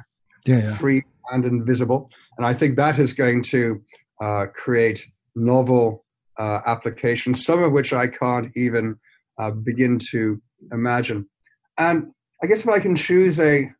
yeah, 0.46 0.58
yeah. 0.58 0.74
free 0.74 1.02
and 1.32 1.44
invisible. 1.44 2.10
And 2.36 2.46
I 2.46 2.54
think 2.54 2.76
that 2.76 2.98
is 2.98 3.12
going 3.12 3.42
to 3.44 3.80
uh, 4.22 4.46
create 4.54 5.06
novel 5.34 6.04
uh, 6.38 6.60
applications, 6.66 7.44
some 7.44 7.62
of 7.62 7.72
which 7.72 7.92
I 7.92 8.06
can't 8.06 8.48
even 8.56 8.96
uh, 9.38 9.50
begin 9.50 9.98
to 10.10 10.40
imagine. 10.72 11.28
And 11.78 12.12
I 12.42 12.46
guess 12.46 12.60
if 12.60 12.68
I 12.68 12.80
can 12.80 12.96
choose 12.96 13.38
a, 13.40 13.70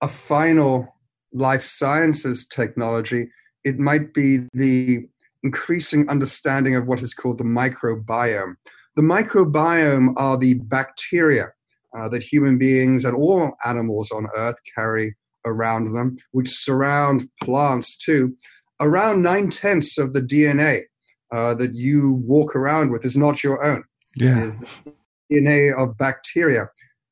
a 0.00 0.08
final 0.08 0.94
life 1.32 1.64
sciences 1.64 2.46
technology, 2.46 3.28
it 3.64 3.78
might 3.78 4.14
be 4.14 4.46
the 4.52 5.06
increasing 5.42 6.08
understanding 6.08 6.76
of 6.76 6.86
what 6.86 7.02
is 7.02 7.14
called 7.14 7.38
the 7.38 7.44
microbiome. 7.44 8.54
The 8.96 9.02
microbiome 9.02 10.14
are 10.16 10.36
the 10.36 10.54
bacteria 10.54 11.52
uh, 11.96 12.08
that 12.08 12.22
human 12.22 12.58
beings 12.58 13.04
and 13.04 13.16
all 13.16 13.52
animals 13.64 14.10
on 14.10 14.28
Earth 14.36 14.58
carry 14.74 15.14
around 15.44 15.92
them, 15.92 16.16
which 16.32 16.48
surround 16.48 17.28
plants 17.42 17.96
too. 17.96 18.36
Around 18.80 19.22
nine 19.22 19.50
tenths 19.50 19.98
of 19.98 20.12
the 20.12 20.22
DNA 20.22 20.84
uh, 21.34 21.54
that 21.54 21.74
you 21.74 22.22
walk 22.24 22.54
around 22.54 22.90
with 22.90 23.04
is 23.04 23.16
not 23.16 23.42
your 23.42 23.64
own. 23.64 23.82
Yeah. 24.16 24.42
It 24.42 24.48
is 24.48 24.56
the 24.56 24.92
DNA 25.32 25.76
of 25.76 25.98
bacteria. 25.98 26.68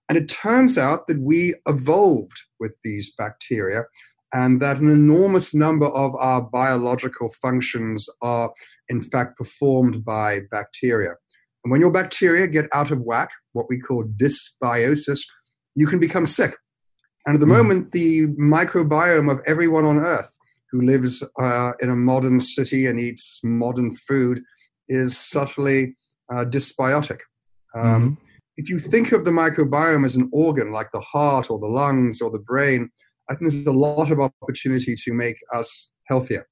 And 0.08 0.16
it 0.16 0.28
turns 0.28 0.78
out 0.78 1.06
that 1.08 1.18
we 1.18 1.54
evolved 1.66 2.40
with 2.60 2.76
these 2.84 3.12
bacteria 3.18 3.84
and 4.32 4.60
that 4.60 4.78
an 4.78 4.90
enormous 4.90 5.54
number 5.54 5.86
of 5.86 6.14
our 6.16 6.40
biological 6.40 7.30
functions 7.40 8.08
are, 8.22 8.52
in 8.88 9.00
fact, 9.00 9.36
performed 9.36 10.04
by 10.04 10.40
bacteria. 10.50 11.14
And 11.64 11.70
when 11.70 11.80
your 11.80 11.90
bacteria 11.90 12.46
get 12.46 12.68
out 12.72 12.90
of 12.90 13.00
whack, 13.00 13.30
what 13.52 13.66
we 13.68 13.78
call 13.78 14.04
dysbiosis, 14.04 15.20
you 15.74 15.86
can 15.86 15.98
become 15.98 16.26
sick. 16.26 16.56
And 17.26 17.34
at 17.34 17.40
the 17.40 17.46
mm. 17.46 17.56
moment, 17.56 17.92
the 17.92 18.26
microbiome 18.28 19.30
of 19.30 19.40
everyone 19.46 19.84
on 19.84 19.98
Earth 19.98 20.36
who 20.72 20.80
lives 20.80 21.22
uh, 21.38 21.72
in 21.80 21.90
a 21.90 21.96
modern 21.96 22.40
city 22.40 22.86
and 22.86 22.98
eats 22.98 23.38
modern 23.44 23.94
food 23.94 24.42
is 24.88 25.16
subtly 25.16 25.94
uh, 26.32 26.44
dysbiotic. 26.44 27.20
Um, 27.74 27.82
mm-hmm. 27.84 28.14
If 28.56 28.68
you 28.68 28.78
think 28.78 29.12
of 29.12 29.24
the 29.24 29.30
microbiome 29.30 30.04
as 30.04 30.16
an 30.16 30.28
organ 30.32 30.72
like 30.72 30.90
the 30.92 31.00
heart 31.00 31.50
or 31.50 31.58
the 31.58 31.66
lungs 31.66 32.20
or 32.20 32.30
the 32.30 32.38
brain, 32.38 32.90
I 33.30 33.34
think 33.34 33.52
there's 33.52 33.66
a 33.66 33.72
lot 33.72 34.10
of 34.10 34.20
opportunity 34.20 34.94
to 34.94 35.12
make 35.12 35.36
us 35.54 35.92
healthier 36.06 36.46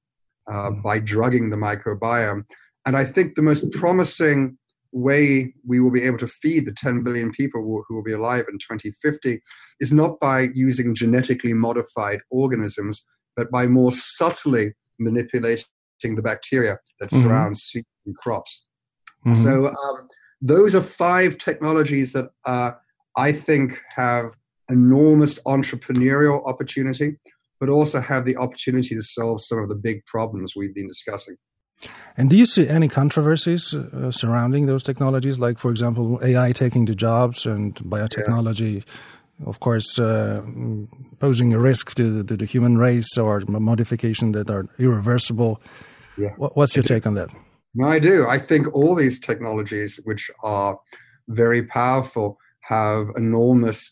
uh, 0.51 0.71
mm. 0.71 0.83
by 0.83 0.99
drugging 0.99 1.49
the 1.49 1.57
microbiome. 1.57 2.43
And 2.85 2.97
I 2.97 3.05
think 3.05 3.35
the 3.35 3.43
most 3.43 3.71
promising 3.71 4.57
way 4.91 5.53
we 5.65 5.79
will 5.79 5.91
be 5.91 6.03
able 6.03 6.17
to 6.17 6.27
feed 6.27 6.65
the 6.65 6.73
10 6.73 7.03
billion 7.03 7.31
people 7.31 7.61
who 7.61 7.95
will 7.95 8.03
be 8.03 8.13
alive 8.13 8.45
in 8.49 8.57
2050 8.57 9.39
is 9.79 9.91
not 9.91 10.19
by 10.19 10.49
using 10.53 10.95
genetically 10.95 11.53
modified 11.53 12.19
organisms, 12.29 13.05
but 13.35 13.51
by 13.51 13.67
more 13.67 13.91
subtly 13.91 14.73
manipulating 14.99 15.65
the 16.03 16.21
bacteria 16.21 16.79
that 16.99 17.09
mm-hmm. 17.09 17.23
surround 17.23 17.57
seeds 17.57 17.87
and 18.05 18.15
crops. 18.17 18.67
Mm-hmm. 19.25 19.43
So, 19.43 19.67
um, 19.67 20.07
those 20.41 20.73
are 20.73 20.81
five 20.81 21.37
technologies 21.37 22.13
that 22.13 22.31
uh, 22.45 22.71
I 23.15 23.31
think 23.31 23.79
have 23.95 24.35
enormous 24.69 25.35
entrepreneurial 25.45 26.47
opportunity, 26.47 27.17
but 27.59 27.69
also 27.69 28.01
have 28.01 28.25
the 28.25 28.37
opportunity 28.37 28.95
to 28.95 29.01
solve 29.01 29.41
some 29.41 29.59
of 29.59 29.69
the 29.69 29.75
big 29.75 30.03
problems 30.07 30.55
we've 30.55 30.73
been 30.73 30.87
discussing. 30.87 31.35
And 32.17 32.29
do 32.29 32.35
you 32.35 32.45
see 32.45 32.67
any 32.67 32.87
controversies 32.87 33.73
uh, 33.73 34.11
surrounding 34.11 34.65
those 34.65 34.83
technologies, 34.83 35.39
like, 35.39 35.57
for 35.59 35.71
example, 35.71 36.19
AI 36.23 36.51
taking 36.51 36.85
the 36.85 36.95
jobs 36.95 37.45
and 37.45 37.75
biotechnology, 37.75 38.75
yeah. 38.75 38.81
Of 39.45 39.59
course, 39.59 39.97
uh, 39.99 40.41
posing 41.19 41.53
a 41.53 41.59
risk 41.59 41.95
to, 41.95 42.23
to, 42.23 42.37
the 42.37 42.45
human 42.45 42.77
race 42.77 43.17
or 43.17 43.41
modification 43.47 44.31
that 44.33 44.49
are 44.49 44.67
irreversible? 44.77 45.61
Yeah. 46.17 46.29
What's 46.37 46.75
your 46.75 46.83
take 46.83 47.07
on 47.07 47.15
that? 47.15 47.29
No, 47.73 47.87
I 47.87 47.99
do. 47.99 48.27
I 48.27 48.37
think 48.37 48.73
all 48.73 48.95
these 48.95 49.19
technologies, 49.19 49.99
which 50.03 50.29
are 50.43 50.77
very 51.29 51.63
powerful, 51.63 52.37
have 52.61 53.07
enormous 53.15 53.91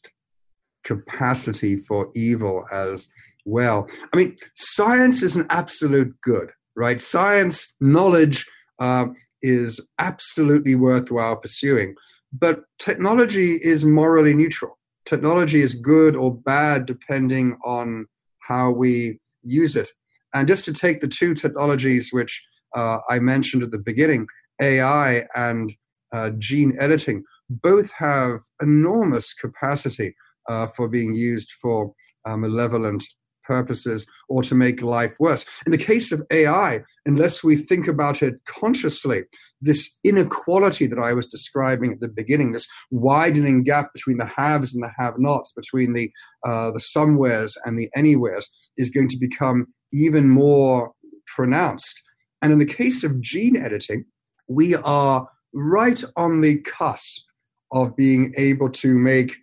capacity 0.83 1.77
for 1.77 2.09
evil 2.13 2.65
as 2.71 3.07
well. 3.45 3.87
I 4.13 4.17
mean, 4.17 4.35
science 4.55 5.23
is 5.23 5.35
an 5.35 5.47
absolute 5.49 6.13
good 6.21 6.51
right? 6.79 7.01
Science, 7.01 7.75
knowledge 7.81 8.47
uh, 8.79 9.07
is 9.41 9.85
absolutely 9.99 10.75
worthwhile 10.75 11.35
pursuing. 11.35 11.93
But 12.31 12.61
technology 12.79 13.55
is 13.55 13.83
morally 13.83 14.33
neutral. 14.33 14.78
Technology 15.09 15.61
is 15.61 15.73
good 15.73 16.15
or 16.15 16.35
bad 16.35 16.85
depending 16.85 17.57
on 17.65 18.05
how 18.47 18.69
we 18.69 19.19
use 19.41 19.75
it. 19.75 19.89
And 20.35 20.47
just 20.47 20.65
to 20.65 20.71
take 20.71 21.01
the 21.01 21.07
two 21.07 21.33
technologies 21.33 22.13
which 22.13 22.39
uh, 22.77 22.99
I 23.09 23.17
mentioned 23.17 23.63
at 23.63 23.71
the 23.71 23.79
beginning, 23.79 24.27
AI 24.61 25.25
and 25.33 25.73
uh, 26.13 26.29
gene 26.37 26.77
editing, 26.79 27.23
both 27.49 27.91
have 27.93 28.41
enormous 28.61 29.33
capacity 29.33 30.15
uh, 30.47 30.67
for 30.67 30.87
being 30.87 31.15
used 31.15 31.53
for 31.59 31.91
uh, 32.25 32.37
malevolent 32.37 33.03
purposes 33.43 34.05
or 34.27 34.43
to 34.43 34.53
make 34.53 34.83
life 34.83 35.15
worse. 35.19 35.43
In 35.65 35.71
the 35.71 35.77
case 35.79 36.11
of 36.11 36.21
AI, 36.29 36.81
unless 37.07 37.43
we 37.43 37.55
think 37.55 37.87
about 37.87 38.21
it 38.21 38.35
consciously, 38.45 39.23
this 39.61 39.97
inequality 40.03 40.87
that 40.87 40.99
I 40.99 41.13
was 41.13 41.25
describing 41.25 41.91
at 41.91 41.99
the 41.99 42.07
beginning, 42.07 42.51
this 42.51 42.67
widening 42.91 43.63
gap 43.63 43.91
between 43.93 44.17
the 44.17 44.25
haves 44.25 44.73
and 44.73 44.83
the 44.83 44.91
have-nots, 44.97 45.53
between 45.53 45.93
the 45.93 46.11
uh, 46.47 46.71
the 46.71 46.79
somewheres 46.79 47.57
and 47.65 47.77
the 47.77 47.89
anywheres, 47.95 48.49
is 48.77 48.89
going 48.89 49.09
to 49.09 49.17
become 49.17 49.67
even 49.91 50.29
more 50.29 50.91
pronounced. 51.35 52.01
And 52.41 52.53
in 52.53 52.59
the 52.59 52.65
case 52.65 53.03
of 53.03 53.19
gene 53.21 53.57
editing, 53.57 54.05
we 54.47 54.75
are 54.75 55.27
right 55.53 56.01
on 56.15 56.41
the 56.41 56.57
cusp 56.61 57.23
of 57.71 57.95
being 57.95 58.33
able 58.37 58.69
to 58.69 58.95
make 58.95 59.35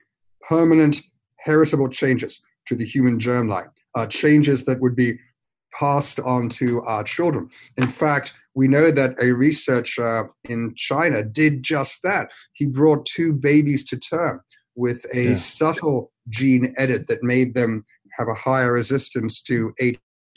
permanent 0.49 1.01
heritable 1.39 1.89
changes 1.89 2.41
to 2.67 2.75
the 2.75 2.85
human 2.85 3.19
germline, 3.19 3.69
uh, 3.95 4.07
changes 4.07 4.65
that 4.65 4.81
would 4.81 4.97
be 4.97 5.19
passed 5.79 6.21
on 6.21 6.49
to 6.49 6.83
our 6.83 7.05
children. 7.05 7.49
In 7.77 7.89
fact, 7.89 8.35
we 8.55 8.69
know 8.69 8.91
that 8.91 9.15
a 9.21 9.33
researcher 9.33 10.31
in 10.49 10.75
China 10.77 11.23
did 11.23 11.63
just 11.63 12.03
that. 12.03 12.31
He 12.55 12.67
brought 12.67 13.05
two 13.07 13.33
babies 13.33 13.85
to 13.87 13.99
term 13.99 14.41
with 14.75 15.05
a 15.13 15.31
yeah. 15.31 15.35
subtle 15.35 16.13
gene 16.29 16.75
edit 16.79 17.07
that 17.09 17.23
made 17.23 17.55
them 17.55 17.85
have 18.19 18.29
a 18.29 18.35
higher 18.35 18.73
resistance 18.73 19.43
to 19.43 19.73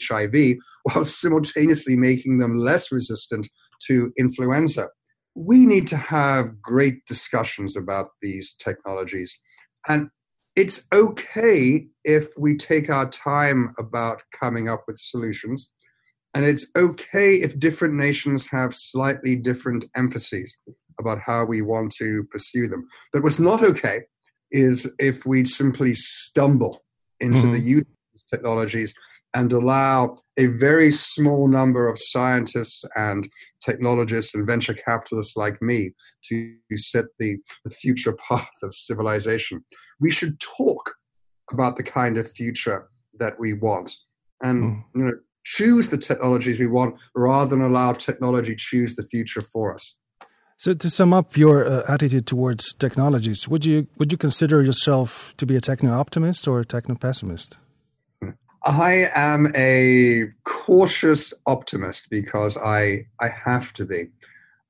HIV 0.02 0.56
while 0.82 1.04
simultaneously 1.04 1.96
making 1.96 2.38
them 2.38 2.58
less 2.58 2.92
resistant 2.92 3.48
to 3.86 4.12
influenza. 4.18 4.88
We 5.34 5.64
need 5.64 5.86
to 5.88 5.96
have 5.96 6.60
great 6.60 7.04
discussions 7.06 7.76
about 7.76 8.10
these 8.20 8.54
technologies. 8.58 9.38
And 9.88 10.10
it's 10.56 10.86
okay 10.92 11.86
if 12.04 12.28
we 12.38 12.56
take 12.56 12.90
our 12.90 13.08
time 13.08 13.74
about 13.78 14.22
coming 14.32 14.68
up 14.68 14.84
with 14.86 14.96
solutions. 14.98 15.70
And 16.34 16.44
it's 16.44 16.66
okay 16.76 17.36
if 17.36 17.58
different 17.58 17.94
nations 17.94 18.46
have 18.46 18.74
slightly 18.74 19.36
different 19.36 19.84
emphases 19.96 20.56
about 20.98 21.18
how 21.20 21.44
we 21.44 21.62
want 21.62 21.92
to 21.98 22.24
pursue 22.30 22.68
them. 22.68 22.86
But 23.12 23.22
what's 23.22 23.40
not 23.40 23.64
okay 23.64 24.02
is 24.50 24.88
if 24.98 25.26
we 25.26 25.44
simply 25.44 25.94
stumble 25.94 26.82
into 27.20 27.38
mm-hmm. 27.38 27.52
the 27.52 27.60
use 27.60 27.82
of 27.82 27.96
these 28.12 28.24
technologies 28.30 28.94
and 29.34 29.52
allow 29.52 30.18
a 30.36 30.46
very 30.46 30.90
small 30.90 31.46
number 31.46 31.88
of 31.88 31.98
scientists 31.98 32.84
and 32.96 33.28
technologists 33.64 34.34
and 34.34 34.46
venture 34.46 34.74
capitalists 34.74 35.36
like 35.36 35.60
me 35.62 35.92
to 36.24 36.54
set 36.74 37.04
the, 37.18 37.36
the 37.64 37.70
future 37.70 38.16
path 38.28 38.50
of 38.62 38.74
civilization. 38.74 39.64
We 40.00 40.10
should 40.10 40.40
talk 40.40 40.94
about 41.52 41.76
the 41.76 41.82
kind 41.82 42.16
of 42.18 42.30
future 42.30 42.88
that 43.18 43.38
we 43.38 43.52
want 43.52 43.94
and 44.42 44.62
mm. 44.62 44.84
you 44.94 45.04
know 45.04 45.12
choose 45.44 45.88
the 45.88 45.98
technologies 45.98 46.58
we 46.58 46.66
want 46.66 46.94
rather 47.14 47.50
than 47.50 47.62
allow 47.62 47.92
technology 47.92 48.54
choose 48.54 48.94
the 48.94 49.02
future 49.02 49.40
for 49.40 49.74
us. 49.74 49.96
So, 50.56 50.74
to 50.74 50.90
sum 50.90 51.14
up 51.14 51.36
your 51.36 51.66
uh, 51.66 51.84
attitude 51.88 52.26
towards 52.26 52.74
technologies, 52.74 53.48
would 53.48 53.64
you 53.64 53.86
would 53.98 54.12
you 54.12 54.18
consider 54.18 54.62
yourself 54.62 55.34
to 55.38 55.46
be 55.46 55.56
a 55.56 55.60
techno 55.60 55.92
optimist 55.92 56.46
or 56.46 56.60
a 56.60 56.64
techno 56.64 56.94
pessimist? 56.94 57.56
I 58.64 59.08
am 59.14 59.50
a 59.56 60.24
cautious 60.44 61.32
optimist 61.46 62.08
because 62.10 62.56
I 62.56 63.06
I 63.20 63.28
have 63.28 63.72
to 63.74 63.86
be. 63.86 64.08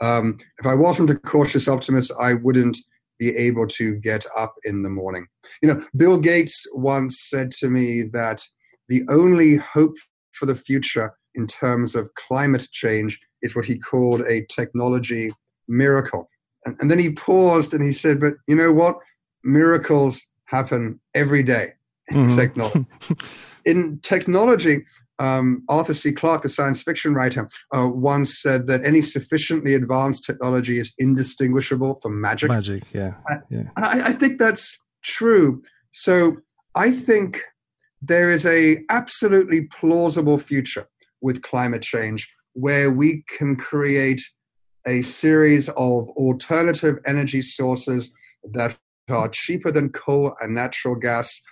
Um, 0.00 0.38
if 0.58 0.66
I 0.66 0.74
wasn't 0.74 1.10
a 1.10 1.16
cautious 1.16 1.68
optimist, 1.68 2.12
I 2.18 2.34
wouldn't 2.34 2.78
be 3.18 3.36
able 3.36 3.66
to 3.66 3.96
get 3.96 4.24
up 4.36 4.54
in 4.64 4.82
the 4.82 4.88
morning. 4.88 5.26
You 5.60 5.74
know, 5.74 5.84
Bill 5.96 6.16
Gates 6.16 6.66
once 6.72 7.20
said 7.20 7.50
to 7.52 7.68
me 7.68 8.02
that 8.12 8.42
the 8.88 9.04
only 9.08 9.56
hope 9.56 9.94
for 10.32 10.46
the 10.46 10.54
future 10.54 11.12
in 11.34 11.46
terms 11.46 11.94
of 11.94 12.14
climate 12.14 12.66
change 12.72 13.20
is 13.42 13.54
what 13.54 13.66
he 13.66 13.78
called 13.78 14.22
a 14.22 14.46
technology 14.46 15.32
miracle. 15.68 16.30
And, 16.64 16.76
and 16.80 16.90
then 16.90 16.98
he 16.98 17.12
paused 17.12 17.74
and 17.74 17.84
he 17.84 17.92
said, 17.92 18.20
But 18.20 18.34
you 18.46 18.54
know 18.54 18.72
what? 18.72 18.96
Miracles 19.42 20.26
happen 20.46 21.00
every 21.14 21.42
day 21.42 21.72
in 22.10 22.26
mm-hmm. 22.26 22.36
technology. 22.40 22.86
in 23.64 23.98
technology, 24.02 24.84
um, 25.18 25.62
Arthur 25.68 25.94
C. 25.94 26.12
Clarke, 26.12 26.42
the 26.42 26.48
science 26.48 26.82
fiction 26.82 27.14
writer, 27.14 27.48
uh, 27.76 27.86
once 27.88 28.40
said 28.40 28.66
that 28.68 28.84
any 28.84 29.02
sufficiently 29.02 29.74
advanced 29.74 30.24
technology 30.24 30.78
is 30.78 30.92
indistinguishable 30.98 31.94
from 31.96 32.20
magic. 32.20 32.48
Magic, 32.48 32.84
yeah. 32.92 33.14
yeah. 33.50 33.64
I, 33.76 34.02
I 34.06 34.12
think 34.12 34.38
that's 34.38 34.78
true. 35.02 35.62
So 35.92 36.36
I 36.74 36.90
think 36.90 37.42
there 38.00 38.30
is 38.30 38.46
a 38.46 38.78
absolutely 38.88 39.62
plausible 39.66 40.38
future 40.38 40.86
with 41.20 41.42
climate 41.42 41.82
change 41.82 42.32
where 42.54 42.90
we 42.90 43.22
can 43.36 43.56
create 43.56 44.22
a 44.86 45.02
series 45.02 45.68
of 45.70 46.08
alternative 46.16 46.98
energy 47.06 47.42
sources 47.42 48.10
that 48.52 48.76
are 49.10 49.28
cheaper 49.28 49.70
than 49.70 49.90
coal 49.90 50.34
and 50.40 50.54
natural 50.54 50.94
gas 50.94 51.42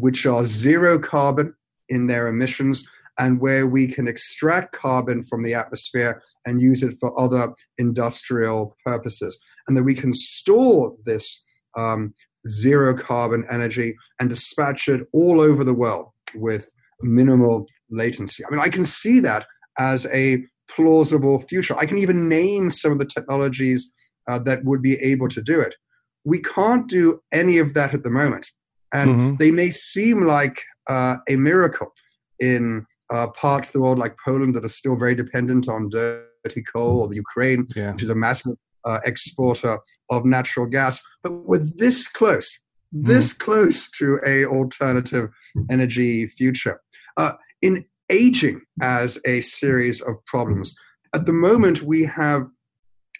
which 0.00 0.26
are 0.26 0.42
zero 0.42 0.98
carbon 0.98 1.54
in 1.88 2.06
their 2.06 2.28
emissions 2.28 2.86
and 3.18 3.40
where 3.40 3.66
we 3.66 3.86
can 3.86 4.06
extract 4.06 4.72
carbon 4.72 5.22
from 5.22 5.42
the 5.42 5.54
atmosphere 5.54 6.22
and 6.44 6.60
use 6.60 6.82
it 6.82 6.92
for 7.00 7.18
other 7.18 7.54
industrial 7.78 8.76
purposes. 8.84 9.38
And 9.66 9.76
that 9.76 9.84
we 9.84 9.94
can 9.94 10.12
store 10.12 10.94
this 11.04 11.42
um, 11.76 12.14
zero 12.46 12.96
carbon 12.96 13.44
energy 13.50 13.96
and 14.20 14.28
dispatch 14.28 14.88
it 14.88 15.06
all 15.12 15.40
over 15.40 15.64
the 15.64 15.74
world 15.74 16.10
with 16.34 16.70
minimal 17.00 17.66
latency. 17.90 18.44
I 18.44 18.50
mean, 18.50 18.60
I 18.60 18.68
can 18.68 18.84
see 18.84 19.20
that 19.20 19.46
as 19.78 20.06
a 20.06 20.44
plausible 20.68 21.38
future. 21.38 21.78
I 21.78 21.86
can 21.86 21.98
even 21.98 22.28
name 22.28 22.70
some 22.70 22.92
of 22.92 22.98
the 22.98 23.04
technologies 23.06 23.90
uh, 24.28 24.38
that 24.40 24.64
would 24.64 24.82
be 24.82 24.96
able 24.96 25.28
to 25.28 25.42
do 25.42 25.60
it. 25.60 25.76
We 26.24 26.40
can't 26.40 26.88
do 26.88 27.20
any 27.32 27.58
of 27.58 27.74
that 27.74 27.94
at 27.94 28.02
the 28.02 28.10
moment. 28.10 28.50
And 28.92 29.10
mm-hmm. 29.10 29.36
they 29.36 29.50
may 29.50 29.70
seem 29.70 30.26
like 30.26 30.62
uh, 30.88 31.16
a 31.28 31.36
miracle 31.36 31.92
in 32.38 32.86
uh, 33.10 33.28
parts 33.28 33.68
of 33.68 33.72
the 33.72 33.80
world 33.80 33.98
like 33.98 34.16
Poland 34.24 34.54
that 34.54 34.64
are 34.64 34.68
still 34.68 34.96
very 34.96 35.14
dependent 35.14 35.68
on 35.68 35.90
dirty 35.90 36.62
coal, 36.72 37.00
or 37.00 37.08
the 37.08 37.16
Ukraine, 37.16 37.66
yeah. 37.74 37.92
which 37.92 38.02
is 38.02 38.10
a 38.10 38.14
massive 38.14 38.56
uh, 38.84 39.00
exporter 39.04 39.78
of 40.10 40.24
natural 40.24 40.66
gas. 40.66 41.02
But 41.22 41.32
we're 41.32 41.64
this 41.76 42.08
close, 42.08 42.58
this 42.92 43.32
mm. 43.32 43.38
close 43.38 43.90
to 43.98 44.20
a 44.26 44.44
alternative 44.46 45.30
energy 45.70 46.26
future. 46.26 46.80
Uh, 47.16 47.32
in 47.62 47.84
aging 48.10 48.60
as 48.80 49.18
a 49.24 49.40
series 49.40 50.00
of 50.00 50.14
problems, 50.26 50.74
at 51.14 51.26
the 51.26 51.32
moment 51.32 51.82
we 51.82 52.04
have 52.04 52.46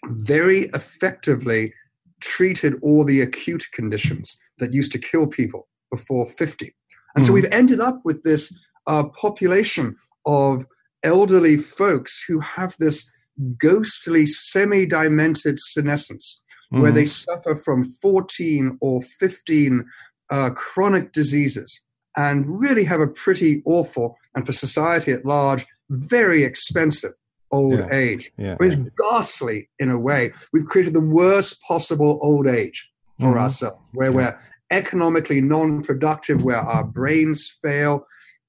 very 0.05 0.69
effectively 0.73 1.73
treated 2.21 2.75
all 2.81 3.03
the 3.03 3.21
acute 3.21 3.65
conditions 3.73 4.37
that 4.59 4.73
used 4.73 4.91
to 4.91 4.99
kill 4.99 5.27
people 5.27 5.67
before 5.91 6.25
50. 6.25 6.73
And 7.15 7.23
mm. 7.23 7.27
so 7.27 7.31
hmm. 7.31 7.35
we've 7.35 7.51
ended 7.51 7.79
up 7.79 8.01
with 8.03 8.23
this 8.23 8.53
uh, 8.87 9.05
population 9.09 9.95
of 10.25 10.65
elderly 11.03 11.57
folks 11.57 12.23
who 12.27 12.39
have 12.39 12.75
this 12.79 13.09
ghostly, 13.59 14.25
semi 14.25 14.85
demented 14.85 15.59
senescence, 15.59 16.41
mm. 16.73 16.81
where 16.81 16.91
they 16.91 17.03
hmm. 17.03 17.07
suffer 17.07 17.55
from 17.55 17.83
14 17.83 18.77
or 18.81 19.01
15 19.01 19.85
uh, 20.29 20.49
chronic 20.51 21.13
diseases 21.13 21.81
and 22.15 22.59
really 22.59 22.83
have 22.83 22.99
a 22.99 23.07
pretty 23.07 23.61
awful, 23.65 24.17
and 24.35 24.45
for 24.45 24.51
society 24.51 25.11
at 25.11 25.23
large, 25.23 25.65
very 25.89 26.43
expensive 26.43 27.13
old 27.51 27.79
yeah. 27.79 27.87
age. 27.93 28.31
Yeah. 28.37 28.57
It's 28.59 28.75
ghastly 28.75 29.69
in 29.79 29.89
a 29.89 29.99
way. 29.99 30.33
We've 30.51 30.65
created 30.65 30.93
the 30.93 30.99
worst 30.99 31.61
possible 31.61 32.19
old 32.21 32.47
age 32.47 32.89
for 33.19 33.27
mm-hmm. 33.27 33.39
ourselves, 33.39 33.77
where 33.93 34.09
yeah. 34.09 34.15
we're 34.15 34.39
economically 34.71 35.41
non 35.41 35.83
productive, 35.83 36.43
where 36.43 36.57
our 36.57 36.83
brains 36.83 37.49
fail. 37.61 38.05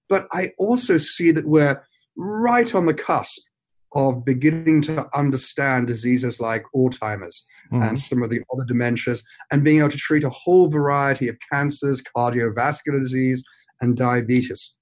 But 0.09 0.27
I 0.33 0.53
also 0.59 0.97
see 0.97 1.31
that 1.33 1.47
we're 1.47 1.83
right 2.17 2.75
on 2.75 2.87
the 2.87 2.95
cusp 2.95 3.43
of 3.95 4.25
beginning 4.25 4.83
to 4.83 5.07
understand 5.17 5.87
diseases 5.87 6.41
like 6.41 6.63
Alzheimer's 6.75 7.45
mm-hmm. 7.73 7.83
and 7.83 7.99
some 7.99 8.23
of 8.23 8.31
the 8.31 8.41
other 8.53 8.65
dementias, 8.65 9.23
and 9.51 9.65
being 9.65 9.79
able 9.79 9.91
to 9.91 9.97
treat 9.97 10.25
a 10.25 10.31
whole 10.31 10.69
variety 10.69 11.29
of 11.29 11.37
cancers, 11.51 12.03
cardiovascular 12.17 13.03
disease, 13.03 13.43
and 13.81 13.97
diabetes. 13.97 14.75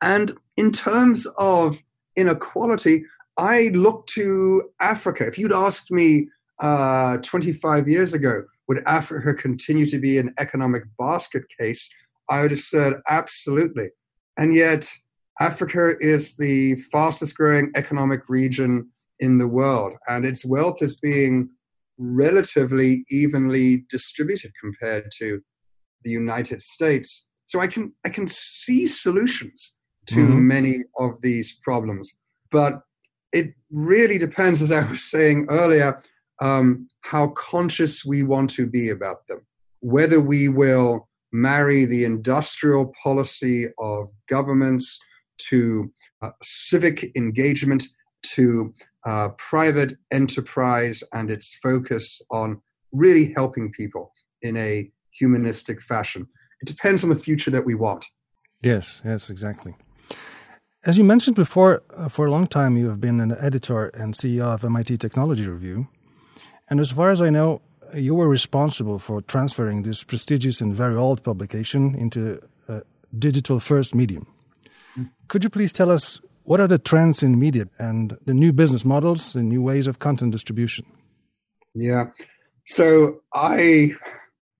And 0.00 0.36
in 0.56 0.70
terms 0.70 1.26
of 1.38 1.78
inequality, 2.14 3.04
I 3.36 3.70
look 3.74 4.06
to 4.08 4.70
Africa. 4.80 5.26
If 5.26 5.38
you'd 5.38 5.52
asked 5.52 5.90
me 5.90 6.28
uh, 6.60 7.16
25 7.18 7.88
years 7.88 8.14
ago, 8.14 8.44
would 8.68 8.82
Africa 8.86 9.34
continue 9.34 9.86
to 9.86 9.98
be 9.98 10.18
an 10.18 10.32
economic 10.38 10.84
basket 10.98 11.44
case? 11.58 11.88
I 12.30 12.42
would 12.42 12.50
have 12.50 12.60
said 12.60 12.94
absolutely. 13.08 13.88
And 14.36 14.54
yet, 14.54 14.88
Africa 15.40 15.94
is 16.00 16.36
the 16.36 16.76
fastest 16.92 17.36
growing 17.36 17.72
economic 17.76 18.28
region 18.28 18.90
in 19.20 19.38
the 19.38 19.46
world, 19.46 19.94
and 20.08 20.24
its 20.24 20.44
wealth 20.44 20.82
is 20.82 20.96
being 20.96 21.48
relatively 21.98 23.04
evenly 23.10 23.84
distributed 23.88 24.52
compared 24.60 25.10
to 25.18 25.40
the 26.04 26.10
United 26.10 26.62
States. 26.62 27.26
So 27.46 27.60
I 27.60 27.66
can 27.66 27.92
I 28.04 28.10
can 28.10 28.28
see 28.28 28.86
solutions 28.86 29.76
to 30.06 30.16
mm-hmm. 30.16 30.46
many 30.46 30.76
of 30.98 31.20
these 31.22 31.58
problems, 31.62 32.14
but 32.50 32.80
it 33.32 33.54
really 33.70 34.18
depends, 34.18 34.62
as 34.62 34.72
I 34.72 34.84
was 34.84 35.10
saying 35.10 35.46
earlier, 35.50 36.00
um, 36.40 36.88
how 37.00 37.28
conscious 37.28 38.04
we 38.04 38.22
want 38.22 38.50
to 38.50 38.66
be 38.66 38.90
about 38.90 39.26
them. 39.26 39.40
Whether 39.80 40.20
we 40.20 40.48
will 40.48 41.08
marry 41.32 41.84
the 41.84 42.04
industrial 42.04 42.92
policy 43.02 43.68
of 43.78 44.08
governments 44.28 44.98
to 45.48 45.92
uh, 46.22 46.30
civic 46.42 47.16
engagement 47.16 47.84
to 48.22 48.74
uh, 49.06 49.28
private 49.38 49.94
enterprise 50.10 51.02
and 51.12 51.30
its 51.30 51.54
focus 51.62 52.20
on 52.30 52.60
really 52.92 53.32
helping 53.36 53.70
people 53.70 54.12
in 54.42 54.56
a 54.56 54.90
humanistic 55.12 55.80
fashion. 55.80 56.26
It 56.60 56.66
depends 56.66 57.04
on 57.04 57.10
the 57.10 57.16
future 57.16 57.50
that 57.50 57.64
we 57.64 57.74
want. 57.74 58.04
Yes, 58.62 59.00
yes, 59.04 59.30
exactly. 59.30 59.74
As 60.84 60.96
you 60.96 61.04
mentioned 61.04 61.36
before, 61.36 61.82
uh, 61.96 62.08
for 62.08 62.26
a 62.26 62.30
long 62.30 62.46
time 62.46 62.76
you 62.76 62.88
have 62.88 63.00
been 63.00 63.20
an 63.20 63.36
editor 63.38 63.86
and 63.88 64.14
CEO 64.14 64.42
of 64.42 64.64
MIT 64.64 64.96
Technology 64.96 65.46
Review. 65.46 65.88
And 66.70 66.80
as 66.80 66.90
far 66.90 67.10
as 67.10 67.20
I 67.20 67.30
know, 67.30 67.60
you 67.94 68.14
were 68.14 68.28
responsible 68.28 68.98
for 68.98 69.22
transferring 69.22 69.82
this 69.82 70.04
prestigious 70.04 70.60
and 70.60 70.74
very 70.74 70.94
old 70.94 71.22
publication 71.22 71.94
into 71.94 72.40
a 72.68 72.82
digital 73.18 73.60
first 73.60 73.94
medium. 73.94 74.26
Mm. 74.96 75.10
Could 75.28 75.44
you 75.44 75.50
please 75.50 75.72
tell 75.72 75.90
us 75.90 76.20
what 76.44 76.60
are 76.60 76.66
the 76.66 76.78
trends 76.78 77.22
in 77.22 77.38
media 77.38 77.68
and 77.78 78.16
the 78.24 78.34
new 78.34 78.52
business 78.52 78.84
models 78.84 79.34
and 79.34 79.48
new 79.48 79.62
ways 79.62 79.86
of 79.86 79.98
content 79.98 80.32
distribution? 80.32 80.84
Yeah. 81.74 82.06
So 82.66 83.20
I 83.34 83.92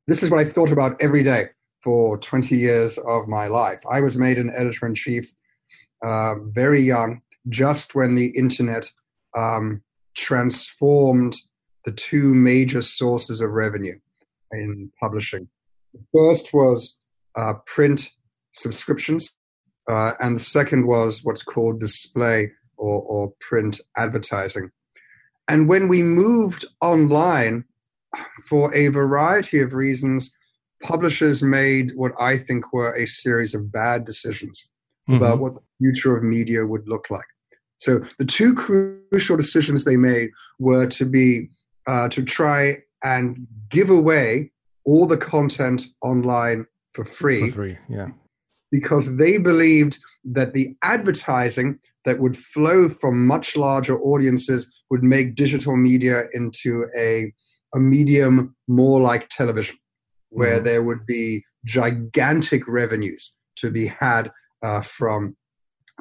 this 0.06 0.22
is 0.22 0.30
what 0.30 0.40
I 0.40 0.44
thought 0.44 0.72
about 0.72 1.00
every 1.00 1.22
day 1.22 1.48
for 1.82 2.18
20 2.18 2.56
years 2.56 2.98
of 2.98 3.28
my 3.28 3.46
life. 3.46 3.80
I 3.90 4.00
was 4.00 4.16
made 4.16 4.38
an 4.38 4.50
editor 4.54 4.86
in 4.86 4.94
chief 4.94 5.32
uh, 6.02 6.34
very 6.46 6.80
young, 6.80 7.20
just 7.48 7.94
when 7.94 8.14
the 8.14 8.28
internet 8.36 8.90
um, 9.36 9.82
transformed 10.14 11.36
the 11.88 11.94
two 11.94 12.34
major 12.34 12.82
sources 12.82 13.40
of 13.40 13.48
revenue 13.48 13.98
in 14.52 14.92
publishing. 15.00 15.48
The 15.94 16.00
first 16.12 16.52
was 16.52 16.98
uh, 17.34 17.54
print 17.64 18.10
subscriptions, 18.50 19.32
uh, 19.90 20.12
and 20.20 20.36
the 20.36 20.40
second 20.40 20.86
was 20.86 21.24
what's 21.24 21.42
called 21.42 21.80
display 21.80 22.52
or, 22.76 23.00
or 23.00 23.32
print 23.40 23.80
advertising. 23.96 24.70
And 25.48 25.66
when 25.66 25.88
we 25.88 26.02
moved 26.02 26.66
online, 26.82 27.64
for 28.44 28.74
a 28.74 28.88
variety 28.88 29.60
of 29.60 29.72
reasons, 29.72 30.30
publishers 30.82 31.42
made 31.42 31.92
what 31.94 32.12
I 32.20 32.36
think 32.36 32.70
were 32.74 32.92
a 32.92 33.06
series 33.06 33.54
of 33.54 33.72
bad 33.72 34.04
decisions 34.04 34.68
mm-hmm. 35.08 35.16
about 35.16 35.38
what 35.38 35.54
the 35.54 35.60
future 35.78 36.14
of 36.14 36.22
media 36.22 36.66
would 36.66 36.86
look 36.86 37.08
like. 37.08 37.30
So 37.78 38.00
the 38.18 38.26
two 38.26 38.52
crucial 38.52 39.38
decisions 39.38 39.84
they 39.84 39.96
made 39.96 40.30
were 40.58 40.86
to 40.86 41.06
be 41.06 41.48
uh, 41.88 42.08
to 42.10 42.22
try 42.22 42.78
and 43.02 43.46
give 43.70 43.90
away 43.90 44.52
all 44.84 45.06
the 45.06 45.16
content 45.16 45.86
online 46.02 46.66
for 46.92 47.04
free. 47.04 47.50
For 47.50 47.56
free, 47.56 47.78
yeah. 47.88 48.08
Because 48.70 49.16
they 49.16 49.38
believed 49.38 49.98
that 50.24 50.52
the 50.52 50.76
advertising 50.82 51.78
that 52.04 52.20
would 52.20 52.36
flow 52.36 52.88
from 52.88 53.26
much 53.26 53.56
larger 53.56 53.98
audiences 53.98 54.68
would 54.90 55.02
make 55.02 55.34
digital 55.34 55.76
media 55.76 56.24
into 56.34 56.86
a, 56.96 57.32
a 57.74 57.78
medium 57.78 58.54
more 58.66 59.00
like 59.00 59.28
television, 59.30 59.76
where 60.28 60.60
mm. 60.60 60.64
there 60.64 60.82
would 60.82 61.06
be 61.06 61.42
gigantic 61.64 62.68
revenues 62.68 63.32
to 63.56 63.70
be 63.70 63.86
had 63.86 64.30
uh, 64.62 64.82
from 64.82 65.34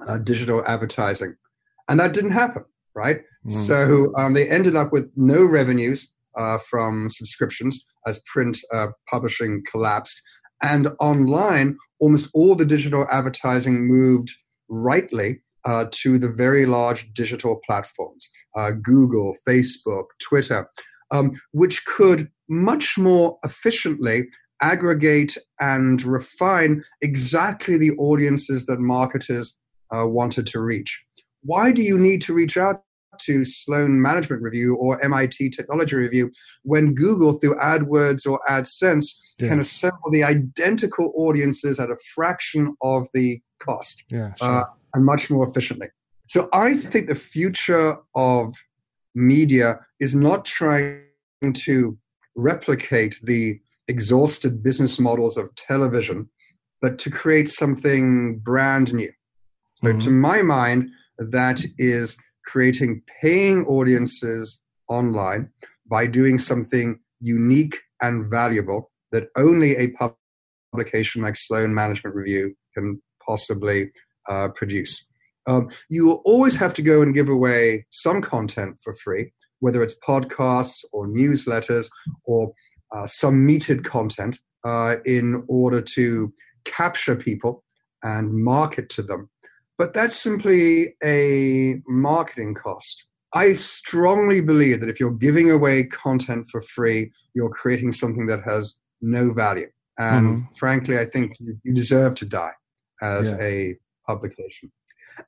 uh, 0.05 0.17
digital 0.17 0.63
advertising. 0.67 1.35
And 1.87 1.99
that 2.01 2.13
didn't 2.13 2.31
happen, 2.31 2.65
right? 2.97 3.17
Mm. 3.47 3.51
So 3.51 4.11
um, 4.17 4.33
they 4.33 4.49
ended 4.49 4.75
up 4.75 4.91
with 4.91 5.09
no 5.15 5.45
revenues 5.45 6.11
uh, 6.37 6.57
from 6.57 7.09
subscriptions 7.09 7.85
as 8.05 8.19
print 8.25 8.57
uh, 8.73 8.87
publishing 9.09 9.63
collapsed. 9.69 10.19
And 10.61 10.89
online, 10.99 11.77
almost 11.99 12.29
all 12.33 12.55
the 12.55 12.65
digital 12.65 13.05
advertising 13.11 13.87
moved 13.87 14.33
rightly 14.67 15.41
uh, 15.65 15.85
to 15.91 16.17
the 16.17 16.29
very 16.29 16.65
large 16.65 17.13
digital 17.13 17.59
platforms 17.65 18.27
uh, 18.57 18.71
Google, 18.71 19.35
Facebook, 19.47 20.05
Twitter, 20.21 20.67
um, 21.11 21.31
which 21.51 21.85
could 21.85 22.29
much 22.49 22.97
more 22.97 23.37
efficiently 23.43 24.27
aggregate 24.61 25.37
and 25.59 26.01
refine 26.01 26.83
exactly 27.01 27.77
the 27.77 27.91
audiences 27.97 28.65
that 28.65 28.79
marketers 28.79 29.55
uh, 29.95 30.07
wanted 30.07 30.47
to 30.47 30.59
reach. 30.59 31.03
Why 31.43 31.71
do 31.71 31.81
you 31.83 31.99
need 31.99 32.21
to 32.23 32.33
reach 32.33 32.57
out 32.57 32.81
to 33.19 33.43
Sloan 33.45 34.01
Management 34.01 34.41
Review 34.41 34.75
or 34.75 35.03
MIT 35.03 35.49
Technology 35.51 35.95
Review 35.95 36.31
when 36.63 36.93
Google, 36.93 37.33
through 37.33 37.55
AdWords 37.55 38.25
or 38.25 38.39
AdSense, 38.49 39.07
yeah. 39.37 39.47
can 39.49 39.59
assemble 39.59 40.11
the 40.11 40.23
identical 40.23 41.13
audiences 41.15 41.79
at 41.79 41.89
a 41.89 41.97
fraction 42.15 42.75
of 42.81 43.07
the 43.13 43.41
cost 43.59 44.03
yeah, 44.09 44.33
sure. 44.35 44.47
uh, 44.47 44.63
and 44.93 45.05
much 45.05 45.29
more 45.29 45.47
efficiently? 45.47 45.87
So 46.27 46.49
I 46.53 46.75
think 46.75 47.07
the 47.07 47.15
future 47.15 47.97
of 48.15 48.53
media 49.15 49.79
is 49.99 50.13
not 50.13 50.45
trying 50.45 51.01
to 51.53 51.97
replicate 52.35 53.19
the 53.23 53.59
exhausted 53.87 54.61
business 54.61 54.99
models 54.99 55.37
of 55.37 55.53
television, 55.55 56.29
but 56.81 56.99
to 56.99 57.09
create 57.09 57.49
something 57.49 58.39
brand 58.39 58.93
new. 58.93 59.11
So, 59.75 59.87
mm-hmm. 59.87 59.99
to 59.99 60.09
my 60.09 60.41
mind, 60.41 60.89
that 61.17 61.63
is 61.77 62.17
creating 62.47 63.01
paying 63.21 63.65
audiences 63.65 64.61
online 64.89 65.49
by 65.89 66.07
doing 66.07 66.39
something 66.39 66.97
unique 67.19 67.77
and 68.01 68.25
valuable 68.29 68.89
that 69.11 69.27
only 69.35 69.75
a 69.75 69.91
publication 70.73 71.21
like 71.21 71.35
Sloan 71.35 71.73
Management 71.73 72.15
Review 72.15 72.55
can 72.73 73.01
possibly 73.25 73.91
uh, 74.29 74.47
produce. 74.55 75.05
Um, 75.47 75.69
you 75.89 76.05
will 76.05 76.21
always 76.25 76.55
have 76.57 76.73
to 76.75 76.81
go 76.81 77.01
and 77.01 77.13
give 77.13 77.29
away 77.29 77.85
some 77.89 78.21
content 78.21 78.77
for 78.83 78.93
free, 78.93 79.31
whether 79.59 79.81
it's 79.81 79.95
podcasts 80.05 80.83
or 80.91 81.07
newsletters 81.07 81.89
or 82.25 82.51
uh, 82.95 83.05
some 83.05 83.47
metered 83.47 83.83
content 83.83 84.39
uh, 84.65 84.95
in 85.05 85.43
order 85.47 85.81
to 85.81 86.33
capture 86.65 87.15
people 87.15 87.63
and 88.03 88.33
market 88.33 88.89
to 88.89 89.01
them. 89.01 89.29
But 89.77 89.93
that's 89.93 90.15
simply 90.15 90.95
a 91.03 91.81
marketing 91.87 92.55
cost. 92.55 93.05
I 93.33 93.53
strongly 93.53 94.41
believe 94.41 94.79
that 94.79 94.89
if 94.89 94.99
you're 94.99 95.11
giving 95.11 95.51
away 95.51 95.83
content 95.83 96.47
for 96.49 96.61
free, 96.61 97.11
you're 97.33 97.49
creating 97.49 97.91
something 97.91 98.25
that 98.27 98.41
has 98.43 98.75
no 99.01 99.31
value. 99.31 99.69
And 99.99 100.37
mm-hmm. 100.37 100.53
frankly, 100.55 100.97
I 100.97 101.05
think 101.05 101.37
you 101.39 101.73
deserve 101.73 102.15
to 102.15 102.25
die 102.25 102.53
as 103.01 103.31
yeah. 103.31 103.37
a 103.41 103.75
publication. 104.07 104.71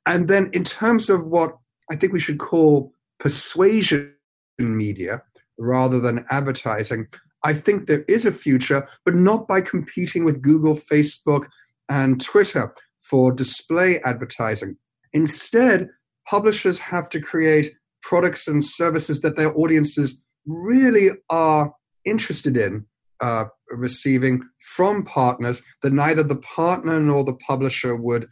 And 0.06 0.28
then, 0.28 0.50
in 0.52 0.64
terms 0.64 1.10
of 1.10 1.26
what 1.26 1.56
I 1.90 1.96
think 1.96 2.12
we 2.12 2.20
should 2.20 2.38
call 2.38 2.92
persuasion 3.18 4.14
in 4.58 4.76
media 4.76 5.22
rather 5.58 6.00
than 6.00 6.24
advertising, 6.30 7.08
I 7.44 7.54
think 7.54 7.86
there 7.86 8.04
is 8.06 8.26
a 8.26 8.32
future, 8.32 8.88
but 9.04 9.14
not 9.14 9.48
by 9.48 9.60
competing 9.60 10.24
with 10.24 10.42
Google, 10.42 10.74
Facebook, 10.74 11.46
and 11.88 12.20
Twitter 12.20 12.72
for 13.10 13.32
display 13.32 14.00
advertising. 14.04 14.76
Instead, 15.12 15.88
publishers 16.28 16.78
have 16.78 17.08
to 17.08 17.20
create 17.20 17.72
products 18.02 18.46
and 18.46 18.64
services 18.64 19.20
that 19.20 19.36
their 19.36 19.56
audiences 19.58 20.22
really 20.46 21.10
are 21.28 21.72
interested 22.04 22.56
in 22.56 22.86
uh, 23.20 23.44
receiving 23.70 24.42
from 24.74 25.02
partners 25.04 25.62
that 25.82 25.92
neither 25.92 26.22
the 26.22 26.36
partner 26.36 27.00
nor 27.00 27.24
the 27.24 27.34
publisher 27.34 27.96
would 27.96 28.26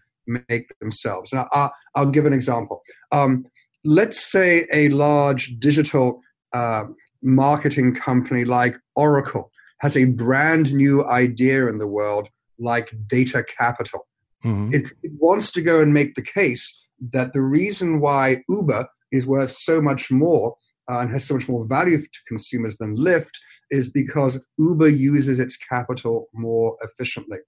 make 0.48 0.68
themselves. 0.80 1.32
Now, 1.32 1.48
I'll, 1.52 1.72
I'll 1.94 2.06
give 2.06 2.26
an 2.26 2.32
example. 2.32 2.82
Um, 3.12 3.44
let's 3.84 4.20
say 4.20 4.66
a 4.72 4.88
large 4.90 5.58
digital 5.58 6.20
uh, 6.52 6.84
marketing 7.22 7.94
company 7.94 8.44
like 8.44 8.76
Oracle 8.96 9.50
has 9.80 9.96
a 9.96 10.06
brand 10.06 10.72
new 10.72 11.06
idea 11.06 11.68
in 11.68 11.78
the 11.78 11.86
world 11.86 12.28
like 12.58 12.92
data 13.06 13.44
capital. 13.44 14.07
Mm-hmm. 14.44 14.74
It, 14.74 14.86
it, 15.02 15.12
wants 15.18 15.50
to 15.52 15.62
go 15.62 15.80
and 15.80 15.92
make 15.92 16.14
the 16.14 16.22
case 16.22 16.86
that 17.12 17.32
the 17.32 17.40
reason 17.40 18.00
why 18.00 18.42
Uber 18.48 18.86
is 19.10 19.26
worth 19.26 19.50
so 19.50 19.80
much 19.80 20.10
more 20.10 20.54
uh, 20.90 20.98
and 20.98 21.10
has 21.10 21.26
so 21.26 21.34
much 21.34 21.48
more 21.48 21.66
value 21.66 21.98
to 21.98 22.20
consumers 22.28 22.76
than 22.76 22.96
Lyft 22.96 23.32
is 23.70 23.88
because 23.88 24.38
Uber 24.58 24.88
uses 24.88 25.38
its 25.38 25.56
capital 25.56 26.28
more 26.32 26.76
efficiently. 26.82 27.38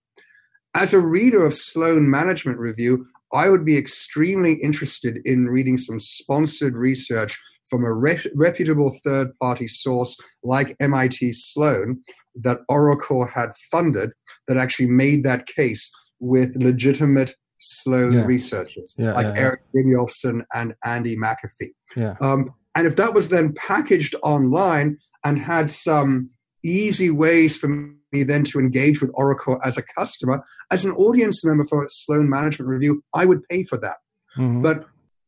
As 0.74 0.92
a 0.92 1.00
reader 1.00 1.44
of 1.44 1.54
Sloan 1.54 2.10
Management 2.10 2.58
Review, 2.58 3.06
I 3.32 3.48
would 3.48 3.64
be 3.64 3.76
extremely 3.76 4.54
interested 4.54 5.20
in 5.24 5.46
reading 5.46 5.76
some 5.76 5.98
sponsored 5.98 6.74
research 6.74 7.38
from 7.68 7.84
a 7.84 7.92
re- 7.92 8.18
reputable 8.34 8.96
third 9.04 9.28
party 9.38 9.68
source 9.68 10.16
like 10.42 10.76
MIT 10.80 11.32
Sloan 11.32 12.00
that 12.34 12.58
Oracle 12.68 13.24
had 13.26 13.50
funded 13.70 14.10
that 14.48 14.56
actually 14.56 14.88
made 14.88 15.22
that 15.24 15.46
case 15.46 15.90
with 16.20 16.54
legitimate 16.56 17.34
Sloan 17.58 18.12
Yeah. 18.12 18.24
researchers 18.24 18.94
Yeah, 18.96 19.12
like. 19.12 19.26
Eric 19.36 19.60
Brynjolfsson 19.74 20.42
and 20.54 20.74
Andy 20.84 21.16
McAfee. 21.16 21.72
Um, 22.20 22.50
and 22.74 22.86
if 22.86 22.96
that 22.96 23.12
was 23.14 23.28
then 23.28 23.52
packaged 23.54 24.14
online 24.22 24.98
and 25.24 25.38
had 25.38 25.68
some 25.70 26.30
easy 26.64 27.10
ways 27.10 27.56
for 27.56 27.68
me 27.68 28.22
then 28.22 28.44
to 28.44 28.58
engage 28.58 29.00
with 29.00 29.10
Oracle 29.14 29.58
as 29.64 29.76
a 29.76 29.82
customer, 29.82 30.42
as 30.70 30.84
an 30.84 30.92
audience 30.92 31.44
member 31.44 31.64
for 31.64 31.86
Sloan 31.88 32.28
Management 32.28 32.68
Review, 32.68 33.02
I 33.14 33.24
would 33.24 33.42
pay 33.48 33.62
for 33.62 33.76
that. 33.78 33.98
Mhm. 34.36 34.62
But 34.62 34.86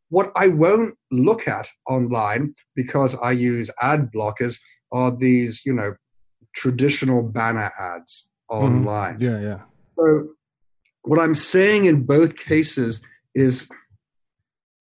what 0.09 0.33
I 0.37 0.49
won't 0.49 0.95
look 1.11 1.47
at 1.49 1.69
online 1.89 2.55
because 2.75 3.15
I 3.23 3.33
use 3.33 3.71
ad 3.81 4.11
blockers 4.13 4.59
are 4.91 5.11
these, 5.15 5.65
you 5.65 5.73
know, 5.75 5.95
traditional 6.55 7.23
banner 7.23 7.71
ads 7.79 8.29
online. 8.49 9.17
yeah, 9.21 9.41
yeah. 9.41 9.61
So, 9.93 10.29
what 11.03 11.19
I'm 11.19 11.35
saying 11.35 11.85
in 11.87 12.05
both 12.05 12.37
cases 12.37 13.03
is 13.35 13.69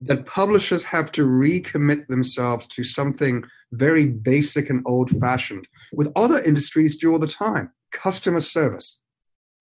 that 0.02 0.26
publishers 0.26 0.84
have 0.84 1.12
to 1.14 1.26
recommit 1.26 2.08
themselves 2.08 2.66
to 2.68 2.84
something 2.84 3.44
very 3.72 4.08
basic 4.08 4.70
and 4.70 4.84
old 4.86 5.10
fashioned, 5.20 5.68
with 5.94 6.12
other 6.16 6.40
industries 6.40 6.96
do 6.96 7.12
all 7.12 7.20
the 7.20 7.28
time 7.28 7.72
customer 7.92 8.40
service. 8.40 9.02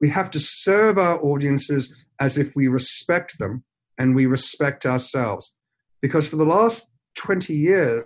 We 0.00 0.08
have 0.10 0.30
to 0.30 0.40
serve 0.40 0.98
our 0.98 1.20
audiences 1.22 1.92
as 2.20 2.38
if 2.38 2.54
we 2.54 2.68
respect 2.68 3.38
them 3.38 3.64
and 3.98 4.14
we 4.14 4.26
respect 4.26 4.86
ourselves. 4.86 5.52
Because 6.00 6.28
for 6.28 6.36
the 6.36 6.44
last 6.44 6.88
20 7.16 7.52
years, 7.52 8.04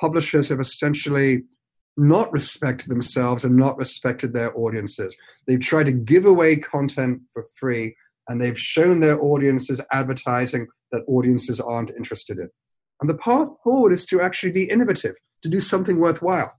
publishers 0.00 0.48
have 0.48 0.60
essentially 0.60 1.44
not 1.96 2.32
respected 2.32 2.88
themselves 2.90 3.44
and 3.44 3.56
not 3.56 3.76
respected 3.78 4.32
their 4.32 4.56
audiences. 4.58 5.16
They've 5.46 5.60
tried 5.60 5.86
to 5.86 5.92
give 5.92 6.26
away 6.26 6.56
content 6.56 7.22
for 7.32 7.44
free 7.58 7.96
and 8.28 8.40
they've 8.40 8.58
shown 8.58 9.00
their 9.00 9.20
audiences 9.22 9.80
advertising 9.92 10.66
that 10.92 11.02
audiences 11.08 11.60
aren't 11.60 11.90
interested 11.90 12.38
in. 12.38 12.48
And 13.00 13.08
the 13.10 13.14
path 13.16 13.48
forward 13.62 13.92
is 13.92 14.04
to 14.06 14.20
actually 14.20 14.52
be 14.52 14.64
innovative, 14.64 15.14
to 15.42 15.48
do 15.48 15.60
something 15.60 15.98
worthwhile. 15.98 16.52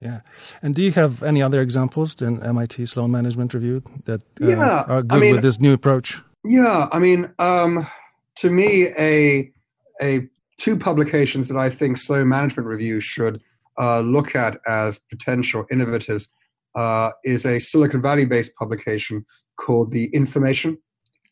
Yeah. 0.00 0.20
And 0.62 0.74
do 0.74 0.82
you 0.82 0.92
have 0.92 1.22
any 1.22 1.40
other 1.42 1.60
examples 1.60 2.14
than 2.16 2.42
MIT 2.42 2.86
Sloan 2.86 3.10
Management 3.10 3.54
Review 3.54 3.82
that 4.04 4.20
uh, 4.42 4.48
Yeah, 4.48 4.82
are 4.82 4.98
I 4.98 5.02
good 5.02 5.20
mean- 5.20 5.32
with 5.34 5.42
this 5.42 5.58
new 5.58 5.72
approach? 5.72 6.20
Yeah, 6.44 6.88
I 6.92 6.98
mean, 6.98 7.32
um, 7.38 7.86
to 8.36 8.50
me, 8.50 8.88
a 8.98 9.50
a 10.02 10.28
two 10.58 10.76
publications 10.76 11.48
that 11.48 11.56
I 11.56 11.70
think 11.70 11.96
Sloan 11.96 12.28
Management 12.28 12.68
Review 12.68 13.00
should 13.00 13.40
uh, 13.78 14.00
look 14.00 14.34
at 14.34 14.58
as 14.66 14.98
potential 15.10 15.64
innovators 15.70 16.28
uh, 16.74 17.10
is 17.24 17.44
a 17.44 17.58
Silicon 17.58 18.02
Valley 18.02 18.24
based 18.24 18.54
publication 18.56 19.24
called 19.56 19.92
The 19.92 20.06
Information. 20.14 20.78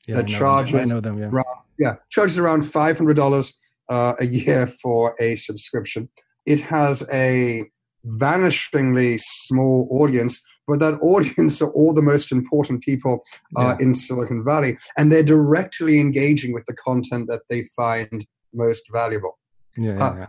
Yeah, 0.06 0.16
that 0.16 0.24
I 0.24 0.26
know 0.26 0.30
them. 0.30 0.38
charges 0.38 1.02
them. 1.02 1.18
Yeah. 1.18 1.28
Right. 1.30 1.46
Yeah, 1.78 1.94
charges 2.10 2.38
around 2.38 2.62
five 2.62 2.98
hundred 2.98 3.16
dollars 3.16 3.54
uh, 3.88 4.14
a 4.18 4.26
year 4.26 4.66
for 4.66 5.14
a 5.20 5.36
subscription. 5.36 6.08
It 6.46 6.60
has 6.60 7.04
a 7.12 7.64
vanishingly 8.06 9.20
small 9.20 9.86
audience, 9.90 10.42
but 10.66 10.80
that 10.80 10.94
audience 11.02 11.62
are 11.62 11.70
all 11.70 11.94
the 11.94 12.02
most 12.02 12.32
important 12.32 12.82
people 12.82 13.24
uh, 13.56 13.76
in 13.78 13.94
Silicon 13.94 14.44
Valley, 14.44 14.76
and 14.96 15.10
they're 15.10 15.22
directly 15.22 16.00
engaging 16.00 16.52
with 16.52 16.66
the 16.66 16.74
content 16.74 17.28
that 17.28 17.42
they 17.48 17.62
find 17.76 18.26
most 18.52 18.90
valuable. 18.92 19.38
Yeah, 19.76 19.94
yeah, 19.94 20.04
uh, 20.04 20.14
yeah. 20.16 20.26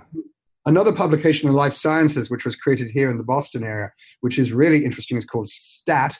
Another 0.65 0.93
publication 0.93 1.49
in 1.49 1.55
life 1.55 1.73
sciences, 1.73 2.29
which 2.29 2.45
was 2.45 2.55
created 2.55 2.89
here 2.89 3.09
in 3.09 3.17
the 3.17 3.23
Boston 3.23 3.63
area, 3.63 3.91
which 4.21 4.39
is 4.39 4.53
really 4.53 4.85
interesting, 4.85 5.17
is 5.17 5.25
called 5.25 5.49
STAT, 5.49 6.17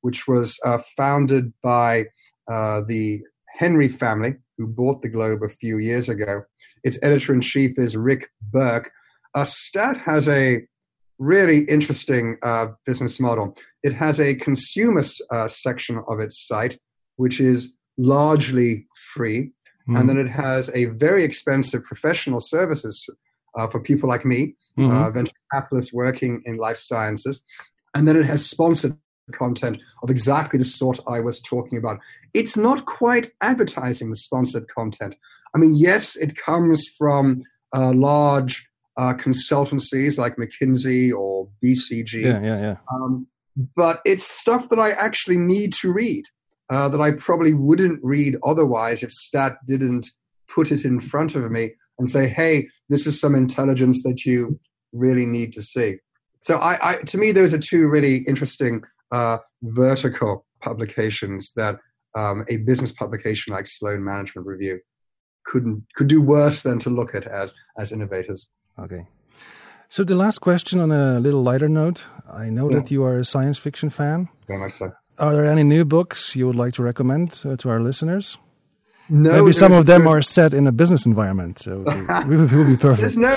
which 0.00 0.26
was 0.26 0.58
uh, 0.64 0.78
founded 0.96 1.52
by 1.62 2.06
uh, 2.50 2.82
the 2.86 3.20
Henry 3.48 3.86
family, 3.86 4.34
who 4.58 4.66
bought 4.66 5.00
the 5.00 5.08
Globe 5.08 5.42
a 5.44 5.48
few 5.48 5.78
years 5.78 6.08
ago. 6.08 6.42
Its 6.82 6.98
editor 7.02 7.32
in 7.32 7.40
chief 7.40 7.78
is 7.78 7.96
Rick 7.96 8.28
Berke. 8.52 8.90
Uh, 9.34 9.44
STAT 9.44 9.96
has 9.98 10.28
a 10.28 10.62
really 11.18 11.60
interesting 11.62 12.36
uh, 12.42 12.66
business 12.84 13.20
model. 13.20 13.56
It 13.84 13.92
has 13.92 14.18
a 14.18 14.34
consumer 14.34 15.02
uh, 15.30 15.46
section 15.46 16.02
of 16.08 16.18
its 16.18 16.46
site, 16.46 16.76
which 17.16 17.40
is 17.40 17.72
largely 17.96 18.86
free. 19.12 19.52
Mhm. 19.88 20.00
And 20.00 20.08
then 20.08 20.18
it 20.18 20.28
has 20.30 20.70
a 20.74 20.86
very 20.86 21.22
expensive 21.22 21.84
professional 21.84 22.40
services 22.40 23.08
uh, 23.56 23.66
for 23.66 23.80
people 23.80 24.08
like 24.08 24.24
me, 24.24 24.56
Mhm. 24.78 24.90
uh, 24.90 25.10
venture 25.10 25.32
capitalists 25.52 25.92
working 25.92 26.42
in 26.44 26.56
life 26.56 26.78
sciences. 26.78 27.42
And 27.94 28.08
then 28.08 28.16
it 28.16 28.26
has 28.26 28.44
sponsored 28.48 28.96
content 29.32 29.80
of 30.02 30.10
exactly 30.10 30.58
the 30.58 30.64
sort 30.64 30.98
I 31.08 31.20
was 31.20 31.40
talking 31.40 31.78
about. 31.78 31.98
It's 32.34 32.56
not 32.56 32.86
quite 32.86 33.32
advertising 33.40 34.10
the 34.10 34.16
sponsored 34.16 34.66
content. 34.68 35.16
I 35.54 35.58
mean, 35.58 35.72
yes, 35.74 36.16
it 36.16 36.36
comes 36.36 36.88
from 36.88 37.42
uh, 37.74 37.92
large 37.92 38.66
uh, 38.96 39.14
consultancies 39.14 40.18
like 40.18 40.36
McKinsey 40.36 41.12
or 41.12 41.48
BCG 41.62 42.22
yeah, 42.22 42.40
yeah, 42.42 42.60
yeah. 42.60 42.76
um, 42.92 43.26
but 43.76 44.00
it's 44.04 44.22
stuff 44.24 44.68
that 44.68 44.78
I 44.78 44.90
actually 44.92 45.38
need 45.38 45.72
to 45.74 45.92
read 45.92 46.24
uh, 46.70 46.88
that 46.88 47.00
I 47.00 47.12
probably 47.12 47.54
wouldn't 47.54 47.98
read 48.02 48.36
otherwise 48.44 49.02
if 49.02 49.10
Stat 49.10 49.56
didn't 49.66 50.10
put 50.48 50.70
it 50.70 50.84
in 50.84 51.00
front 51.00 51.34
of 51.34 51.50
me 51.50 51.72
and 51.98 52.08
say, 52.10 52.28
"Hey, 52.28 52.68
this 52.88 53.06
is 53.06 53.20
some 53.20 53.34
intelligence 53.34 54.02
that 54.02 54.24
you 54.24 54.58
really 54.92 55.26
need 55.26 55.52
to 55.54 55.62
see." 55.62 55.96
So, 56.40 56.56
I, 56.58 56.90
I 56.90 56.96
to 56.96 57.18
me, 57.18 57.32
those 57.32 57.54
are 57.54 57.58
two 57.58 57.88
really 57.88 58.18
interesting 58.28 58.82
uh, 59.12 59.38
vertical 59.62 60.44
publications 60.60 61.52
that 61.56 61.76
um, 62.14 62.44
a 62.48 62.58
business 62.58 62.92
publication 62.92 63.52
like 63.54 63.66
Sloan 63.66 64.04
Management 64.04 64.46
Review 64.46 64.80
couldn't 65.44 65.84
could 65.94 66.08
do 66.08 66.20
worse 66.20 66.62
than 66.62 66.78
to 66.80 66.90
look 66.90 67.14
at 67.14 67.26
as 67.26 67.54
as 67.78 67.92
innovators. 67.92 68.48
Okay. 68.78 69.06
So 69.88 70.02
the 70.02 70.14
last 70.14 70.40
question 70.40 70.80
on 70.80 70.90
a 70.90 71.20
little 71.20 71.42
lighter 71.42 71.68
note. 71.68 72.04
I 72.28 72.50
know 72.50 72.68
Yeah. 72.70 72.78
that 72.78 72.90
you 72.90 73.04
are 73.04 73.18
a 73.18 73.24
science 73.24 73.58
fiction 73.58 73.90
fan. 73.90 74.28
Very 74.48 74.58
much 74.58 74.72
so. 74.72 74.90
Are 75.18 75.32
there 75.34 75.44
any 75.44 75.62
new 75.62 75.84
books 75.84 76.34
you 76.34 76.46
would 76.46 76.56
like 76.56 76.74
to 76.74 76.82
recommend 76.82 77.40
uh, 77.44 77.56
to 77.56 77.68
our 77.70 77.80
listeners? 77.80 78.38
No, 79.08 79.32
Maybe 79.32 79.52
some 79.52 79.72
of 79.72 79.86
them 79.86 80.06
are 80.06 80.22
set 80.22 80.54
in 80.54 80.66
a 80.66 80.72
business 80.72 81.04
environment, 81.04 81.58
so 81.58 81.84
it 81.86 82.26
will 82.26 82.46
will 82.46 82.66
be 82.66 82.76
perfect. 82.76 83.00
there's 83.00 83.16
no 83.16 83.36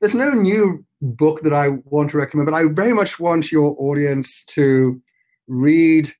there's 0.00 0.14
no 0.14 0.30
new 0.30 0.84
book 1.00 1.40
that 1.42 1.52
I 1.52 1.68
want 1.84 2.10
to 2.10 2.18
recommend, 2.18 2.46
but 2.46 2.54
I 2.54 2.64
very 2.68 2.92
much 2.92 3.18
want 3.18 3.50
your 3.50 3.74
audience 3.78 4.44
to 4.50 5.00
read 5.48 6.12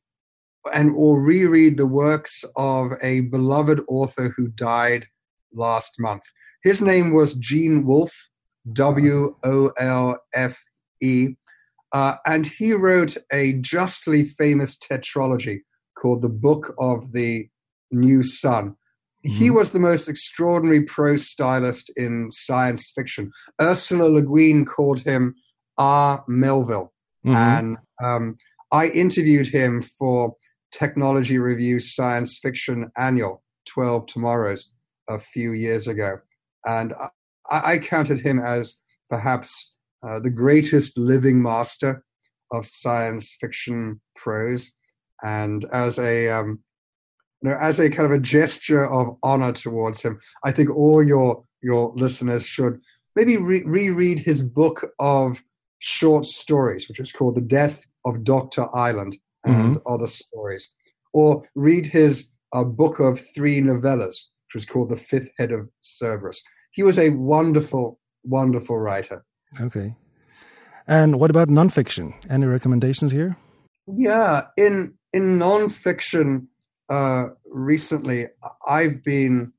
and 0.73 0.93
or 0.95 1.21
reread 1.21 1.77
the 1.77 1.87
works 1.87 2.45
of 2.57 2.93
a 3.03 3.21
beloved 3.21 3.81
author 3.89 4.33
who 4.37 4.49
died 4.49 5.07
last 5.53 5.97
month. 5.99 6.23
His 6.63 6.81
name 6.81 7.13
was 7.13 7.35
Gene 7.35 7.87
Wolfe, 7.87 8.29
W 8.73 9.37
O 9.43 9.73
L 9.79 10.19
F 10.35 10.63
E, 11.03 11.31
uh, 11.93 12.15
and 12.27 12.47
he 12.47 12.73
wrote 12.73 13.17
a 13.33 13.55
justly 13.55 14.25
famous 14.25 14.77
tetralogy 14.79 15.61
called 15.97 16.23
The 16.23 16.29
Book 16.29 16.75
of 16.79 17.13
the 17.13 17.49
New 17.91 18.23
Sun. 18.23 18.77
He 19.23 19.49
Mhm. 19.49 19.55
was 19.55 19.73
the 19.73 19.81
most 19.81 20.09
extraordinary 20.09 20.83
prose 20.83 21.27
stylist 21.27 21.91
in 21.97 22.31
science 22.31 22.91
fiction. 22.95 23.31
Ursula 23.61 24.05
Le 24.09 24.23
Guin 24.23 24.65
called 24.65 25.01
him 25.01 25.35
our 25.77 26.25
Melville. 26.27 26.93
Mhm. 27.27 27.35
And 27.35 27.79
um, 28.03 28.37
I 28.73 28.87
interviewed 28.89 29.49
him 29.49 29.83
for 29.83 30.35
Technology 30.73 31.37
Review 31.39 31.81
Science 31.81 32.39
Fiction 32.39 32.91
Annual, 32.97 33.43
12 33.67 34.07
Tomorrows, 34.07 34.73
a 35.09 35.19
few 35.19 35.53
years 35.53 35.87
ago. 35.89 36.19
And 36.65 36.95
I, 37.51 37.73
I 37.73 37.79
counted 37.79 38.21
him 38.21 38.39
as 38.39 38.77
perhaps 39.11 39.77
uh, 40.03 40.19
the 40.21 40.31
greatest 40.31 40.97
living 40.97 41.43
master 41.43 42.05
of 42.53 42.67
science 42.67 43.37
fiction 43.39 44.01
prose. 44.17 44.73
And 45.23 45.65
as 45.73 45.99
a 45.99 46.29
um, 46.31 46.61
you 47.43 47.51
know, 47.51 47.57
as 47.61 47.79
a 47.79 47.91
kind 47.91 48.07
of 48.07 48.13
a 48.13 48.19
gesture 48.19 48.87
of 48.87 49.17
honor 49.23 49.53
towards 49.53 50.03
him, 50.03 50.19
I 50.45 50.53
think 50.53 50.71
all 50.71 51.05
your 51.05 51.45
your 51.63 51.93
listeners 51.97 52.47
should 52.47 52.81
maybe 53.17 53.37
re- 53.37 53.63
reread 53.65 54.19
his 54.19 54.43
book 54.43 54.91
of 54.99 55.43
short 55.79 56.27
stories, 56.27 56.89
which 56.89 57.01
is 57.01 57.13
called 57.13 57.37
"The 57.37 57.41
Death 57.41 57.85
of 58.05 58.25
Doctor 58.25 58.67
Island" 58.75 59.19
and 59.45 59.79
other 59.87 60.07
stories, 60.07 60.71
or 61.13 61.43
read 61.55 61.87
his 61.87 62.29
uh, 62.53 62.65
book 62.65 63.01
of 63.01 63.21
three 63.35 63.61
novellas, 63.61 64.25
which 64.47 64.55
was 64.55 64.65
called 64.65 64.91
"The 64.91 64.97
Fifth 64.97 65.31
Head 65.39 65.53
of 65.53 65.69
Cerberus." 65.81 66.43
He 66.73 66.83
was 66.83 66.99
a 66.99 67.11
wonderful, 67.11 67.99
wonderful 68.23 68.79
writer. 68.79 69.25
Okay. 69.61 69.97
And 70.87 71.19
what 71.19 71.31
about 71.31 71.49
nonfiction? 71.49 72.15
Any 72.29 72.47
recommendations 72.47 73.13
here? 73.13 73.37
Yeah, 73.87 74.47
in 74.57 74.95
in 75.13 75.39
nonfiction, 75.39 76.47
uh, 76.91 77.29
recently, 77.47 78.27
I've 78.67 79.03
been 79.03 79.53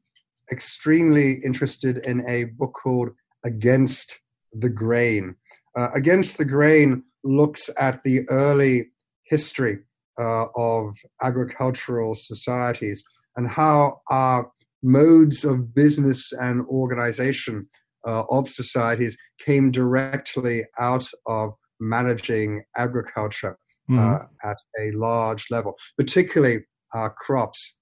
extremely 0.51 1.41
interested 1.45 2.05
in 2.05 2.27
a 2.27 2.45
book 2.45 2.73
called 2.73 3.09
Against 3.45 4.19
the 4.51 4.69
Grain. 4.69 5.35
Uh, 5.75 5.87
Against 5.95 6.37
the 6.37 6.45
Grain 6.45 7.03
looks 7.23 7.69
at 7.79 8.03
the 8.03 8.27
early 8.29 8.89
history 9.23 9.79
uh, 10.19 10.47
of 10.55 10.97
agricultural 11.21 12.15
societies 12.15 13.03
and 13.37 13.47
how 13.47 14.01
our 14.09 14.51
modes 14.83 15.45
of 15.45 15.73
business 15.73 16.33
and 16.33 16.65
organization 16.65 17.67
uh, 18.05 18.23
of 18.29 18.49
societies 18.49 19.17
came 19.39 19.71
directly 19.71 20.65
out 20.79 21.07
of 21.27 21.53
managing 21.79 22.63
agriculture 22.75 23.57
mm-hmm. 23.89 23.99
uh, 23.99 24.49
at 24.49 24.57
a 24.79 24.91
large 24.91 25.45
level, 25.49 25.77
particularly 25.97 26.59
uh, 26.93 27.09
crops. 27.09 27.77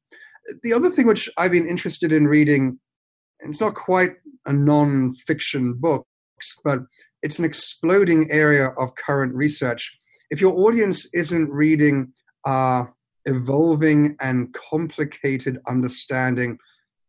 The 0.63 0.73
other 0.73 0.89
thing 0.89 1.07
which 1.07 1.29
I've 1.37 1.51
been 1.51 1.67
interested 1.67 2.13
in 2.13 2.27
reading, 2.27 2.79
it's 3.41 3.61
not 3.61 3.75
quite 3.75 4.15
a 4.45 4.53
non 4.53 5.13
fiction 5.13 5.73
book, 5.73 6.05
but 6.63 6.79
it's 7.21 7.39
an 7.39 7.45
exploding 7.45 8.31
area 8.31 8.67
of 8.77 8.95
current 8.95 9.33
research. 9.33 9.91
If 10.31 10.41
your 10.41 10.57
audience 10.57 11.07
isn't 11.13 11.49
reading 11.49 12.13
uh, 12.45 12.85
evolving 13.25 14.15
and 14.19 14.53
complicated 14.53 15.59
understanding 15.67 16.57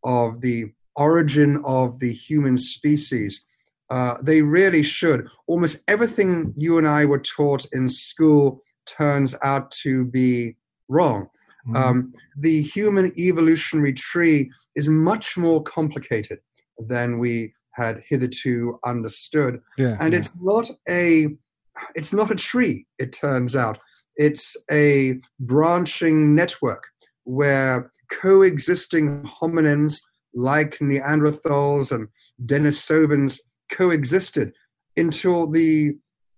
of 0.05 0.41
the 0.41 0.73
origin 0.97 1.61
of 1.65 1.99
the 1.99 2.13
human 2.13 2.57
species. 2.57 3.45
Uh, 3.91 4.15
they 4.23 4.43
really 4.43 4.83
should. 4.83 5.27
Almost 5.47 5.83
everything 5.89 6.53
you 6.57 6.79
and 6.79 6.87
I 6.87 7.05
were 7.05 7.19
taught 7.19 7.67
in 7.73 7.89
school 7.89 8.63
turns 8.87 9.35
out 9.43 9.71
to 9.83 10.05
be 10.05 10.57
wrong. 10.89 11.29
Mm-hmm. 11.71 11.77
Um, 11.77 12.13
the 12.37 12.63
human 12.63 13.13
evolutionary 13.19 13.93
tree 13.93 14.51
is 14.75 14.89
much 14.89 15.37
more 15.37 15.63
complicated 15.63 16.39
than 16.79 17.19
we 17.19 17.55
had 17.73 18.03
hitherto 18.09 18.79
understood, 18.85 19.61
yeah, 19.79 19.97
and 20.01 20.13
yeah. 20.13 20.19
it's 20.19 20.33
not 20.41 20.71
a 20.89 21.29
it's 21.95 22.13
not 22.13 22.31
a 22.31 22.35
tree. 22.35 22.87
It 22.99 23.13
turns 23.13 23.55
out 23.55 23.79
it's 24.17 24.57
a 24.71 25.21
branching 25.39 26.35
network 26.35 26.85
where 27.25 27.91
coexisting 28.11 29.23
hominins 29.23 30.01
like 30.35 30.79
Neanderthals 30.79 31.93
and 31.93 32.09
Denisovans 32.45 33.39
coexisted 33.71 34.53
until 34.97 35.47
the 35.47 35.97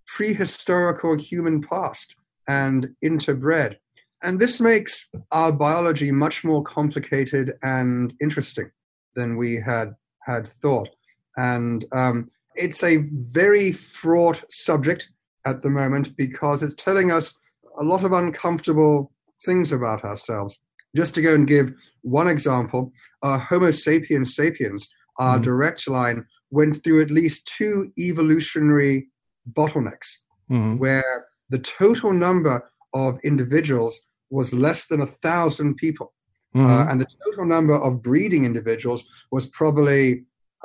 prehistorical 0.08 1.20
human 1.20 1.62
past 1.62 2.16
and 2.48 2.88
interbred. 3.04 3.76
And 4.22 4.38
this 4.38 4.60
makes 4.60 5.08
our 5.32 5.50
biology 5.50 6.12
much 6.12 6.44
more 6.44 6.62
complicated 6.62 7.54
and 7.62 8.14
interesting 8.20 8.70
than 9.14 9.36
we 9.36 9.56
had 9.56 9.94
had 10.20 10.46
thought. 10.46 10.88
And 11.36 11.84
um, 11.92 12.30
it's 12.54 12.82
a 12.84 13.08
very 13.12 13.72
fraught 13.72 14.44
subject 14.48 15.08
at 15.44 15.62
the 15.62 15.70
moment 15.70 16.16
because 16.16 16.62
it's 16.62 16.74
telling 16.74 17.10
us 17.10 17.34
a 17.80 17.84
lot 17.84 18.04
of 18.04 18.12
uncomfortable 18.12 19.12
things 19.44 19.72
about 19.72 20.04
ourselves. 20.04 20.60
Just 20.94 21.14
to 21.16 21.22
go 21.22 21.34
and 21.34 21.48
give 21.48 21.72
one 22.02 22.28
example, 22.28 22.92
uh, 23.22 23.38
Homo 23.38 23.70
sapiens 23.70 24.36
sapiens, 24.36 24.88
our 25.18 25.38
mm 25.38 25.42
direct 25.42 25.88
line, 25.88 26.24
went 26.50 26.82
through 26.82 27.02
at 27.02 27.10
least 27.10 27.46
two 27.46 27.92
evolutionary 27.98 29.08
bottlenecks 29.52 30.18
mm 30.50 30.78
where 30.78 31.26
the 31.50 31.58
total 31.58 32.12
number 32.12 32.70
of 32.94 33.18
individuals 33.24 34.06
was 34.32 34.52
less 34.52 34.86
than 34.86 35.00
a 35.00 35.12
thousand 35.26 35.76
people. 35.76 36.12
mm 36.54 36.66
Uh, 36.66 36.84
and 36.90 37.00
the 37.00 37.10
total 37.24 37.46
number 37.46 37.76
of 37.86 38.02
breeding 38.08 38.44
individuals 38.44 39.02
was 39.30 39.46
probably 39.60 40.02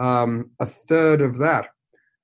um, 0.08 0.32
a 0.60 0.67
third 0.89 1.21
of 1.21 1.38
that. 1.45 1.65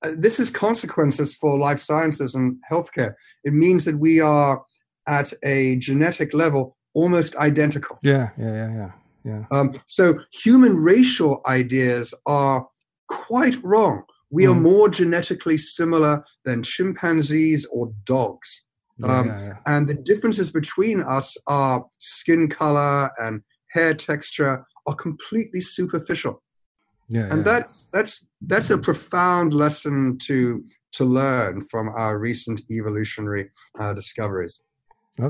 Uh, 0.04 0.12
this 0.24 0.38
is 0.38 0.50
consequences 0.50 1.34
for 1.40 1.58
life 1.68 1.80
sciences 1.88 2.34
and 2.34 2.56
healthcare. 2.70 3.12
It 3.48 3.54
means 3.64 3.84
that 3.84 3.98
we 3.98 4.14
are 4.20 4.62
at 5.06 5.28
a 5.42 5.76
genetic 5.88 6.34
level 6.34 6.62
almost 6.94 7.36
identical. 7.36 7.98
Yeah, 8.02 8.28
yeah, 8.38 8.54
yeah, 8.60 8.72
yeah. 8.80 8.92
Yeah. 9.24 9.44
Um, 9.50 9.72
so 9.86 10.18
human 10.30 10.76
racial 10.76 11.40
ideas 11.46 12.12
are 12.26 12.66
quite 13.08 13.56
wrong. 13.64 14.02
We 14.30 14.44
mm. 14.44 14.50
are 14.50 14.60
more 14.60 14.88
genetically 14.88 15.56
similar 15.56 16.24
than 16.44 16.62
chimpanzees 16.62 17.66
or 17.66 17.92
dogs. 18.04 18.64
Um, 19.02 19.26
yeah, 19.26 19.40
yeah. 19.40 19.56
And 19.66 19.88
the 19.88 19.94
differences 19.94 20.50
between 20.50 21.02
us 21.02 21.36
are 21.46 21.84
skin 21.98 22.48
color 22.48 23.10
and 23.18 23.42
hair 23.70 23.94
texture 23.94 24.64
are 24.86 24.94
completely 24.94 25.60
superficial. 25.60 26.42
Yeah, 27.08 27.28
and 27.30 27.44
that's 27.44 27.88
that's 27.92 28.26
that's 28.42 28.70
a 28.70 28.78
profound 28.78 29.52
lesson 29.52 30.18
to 30.26 30.64
to 30.92 31.04
learn 31.04 31.60
from 31.60 31.88
our 31.88 32.18
recent 32.18 32.62
evolutionary 32.70 33.50
uh, 33.78 33.92
discoveries. 33.92 34.60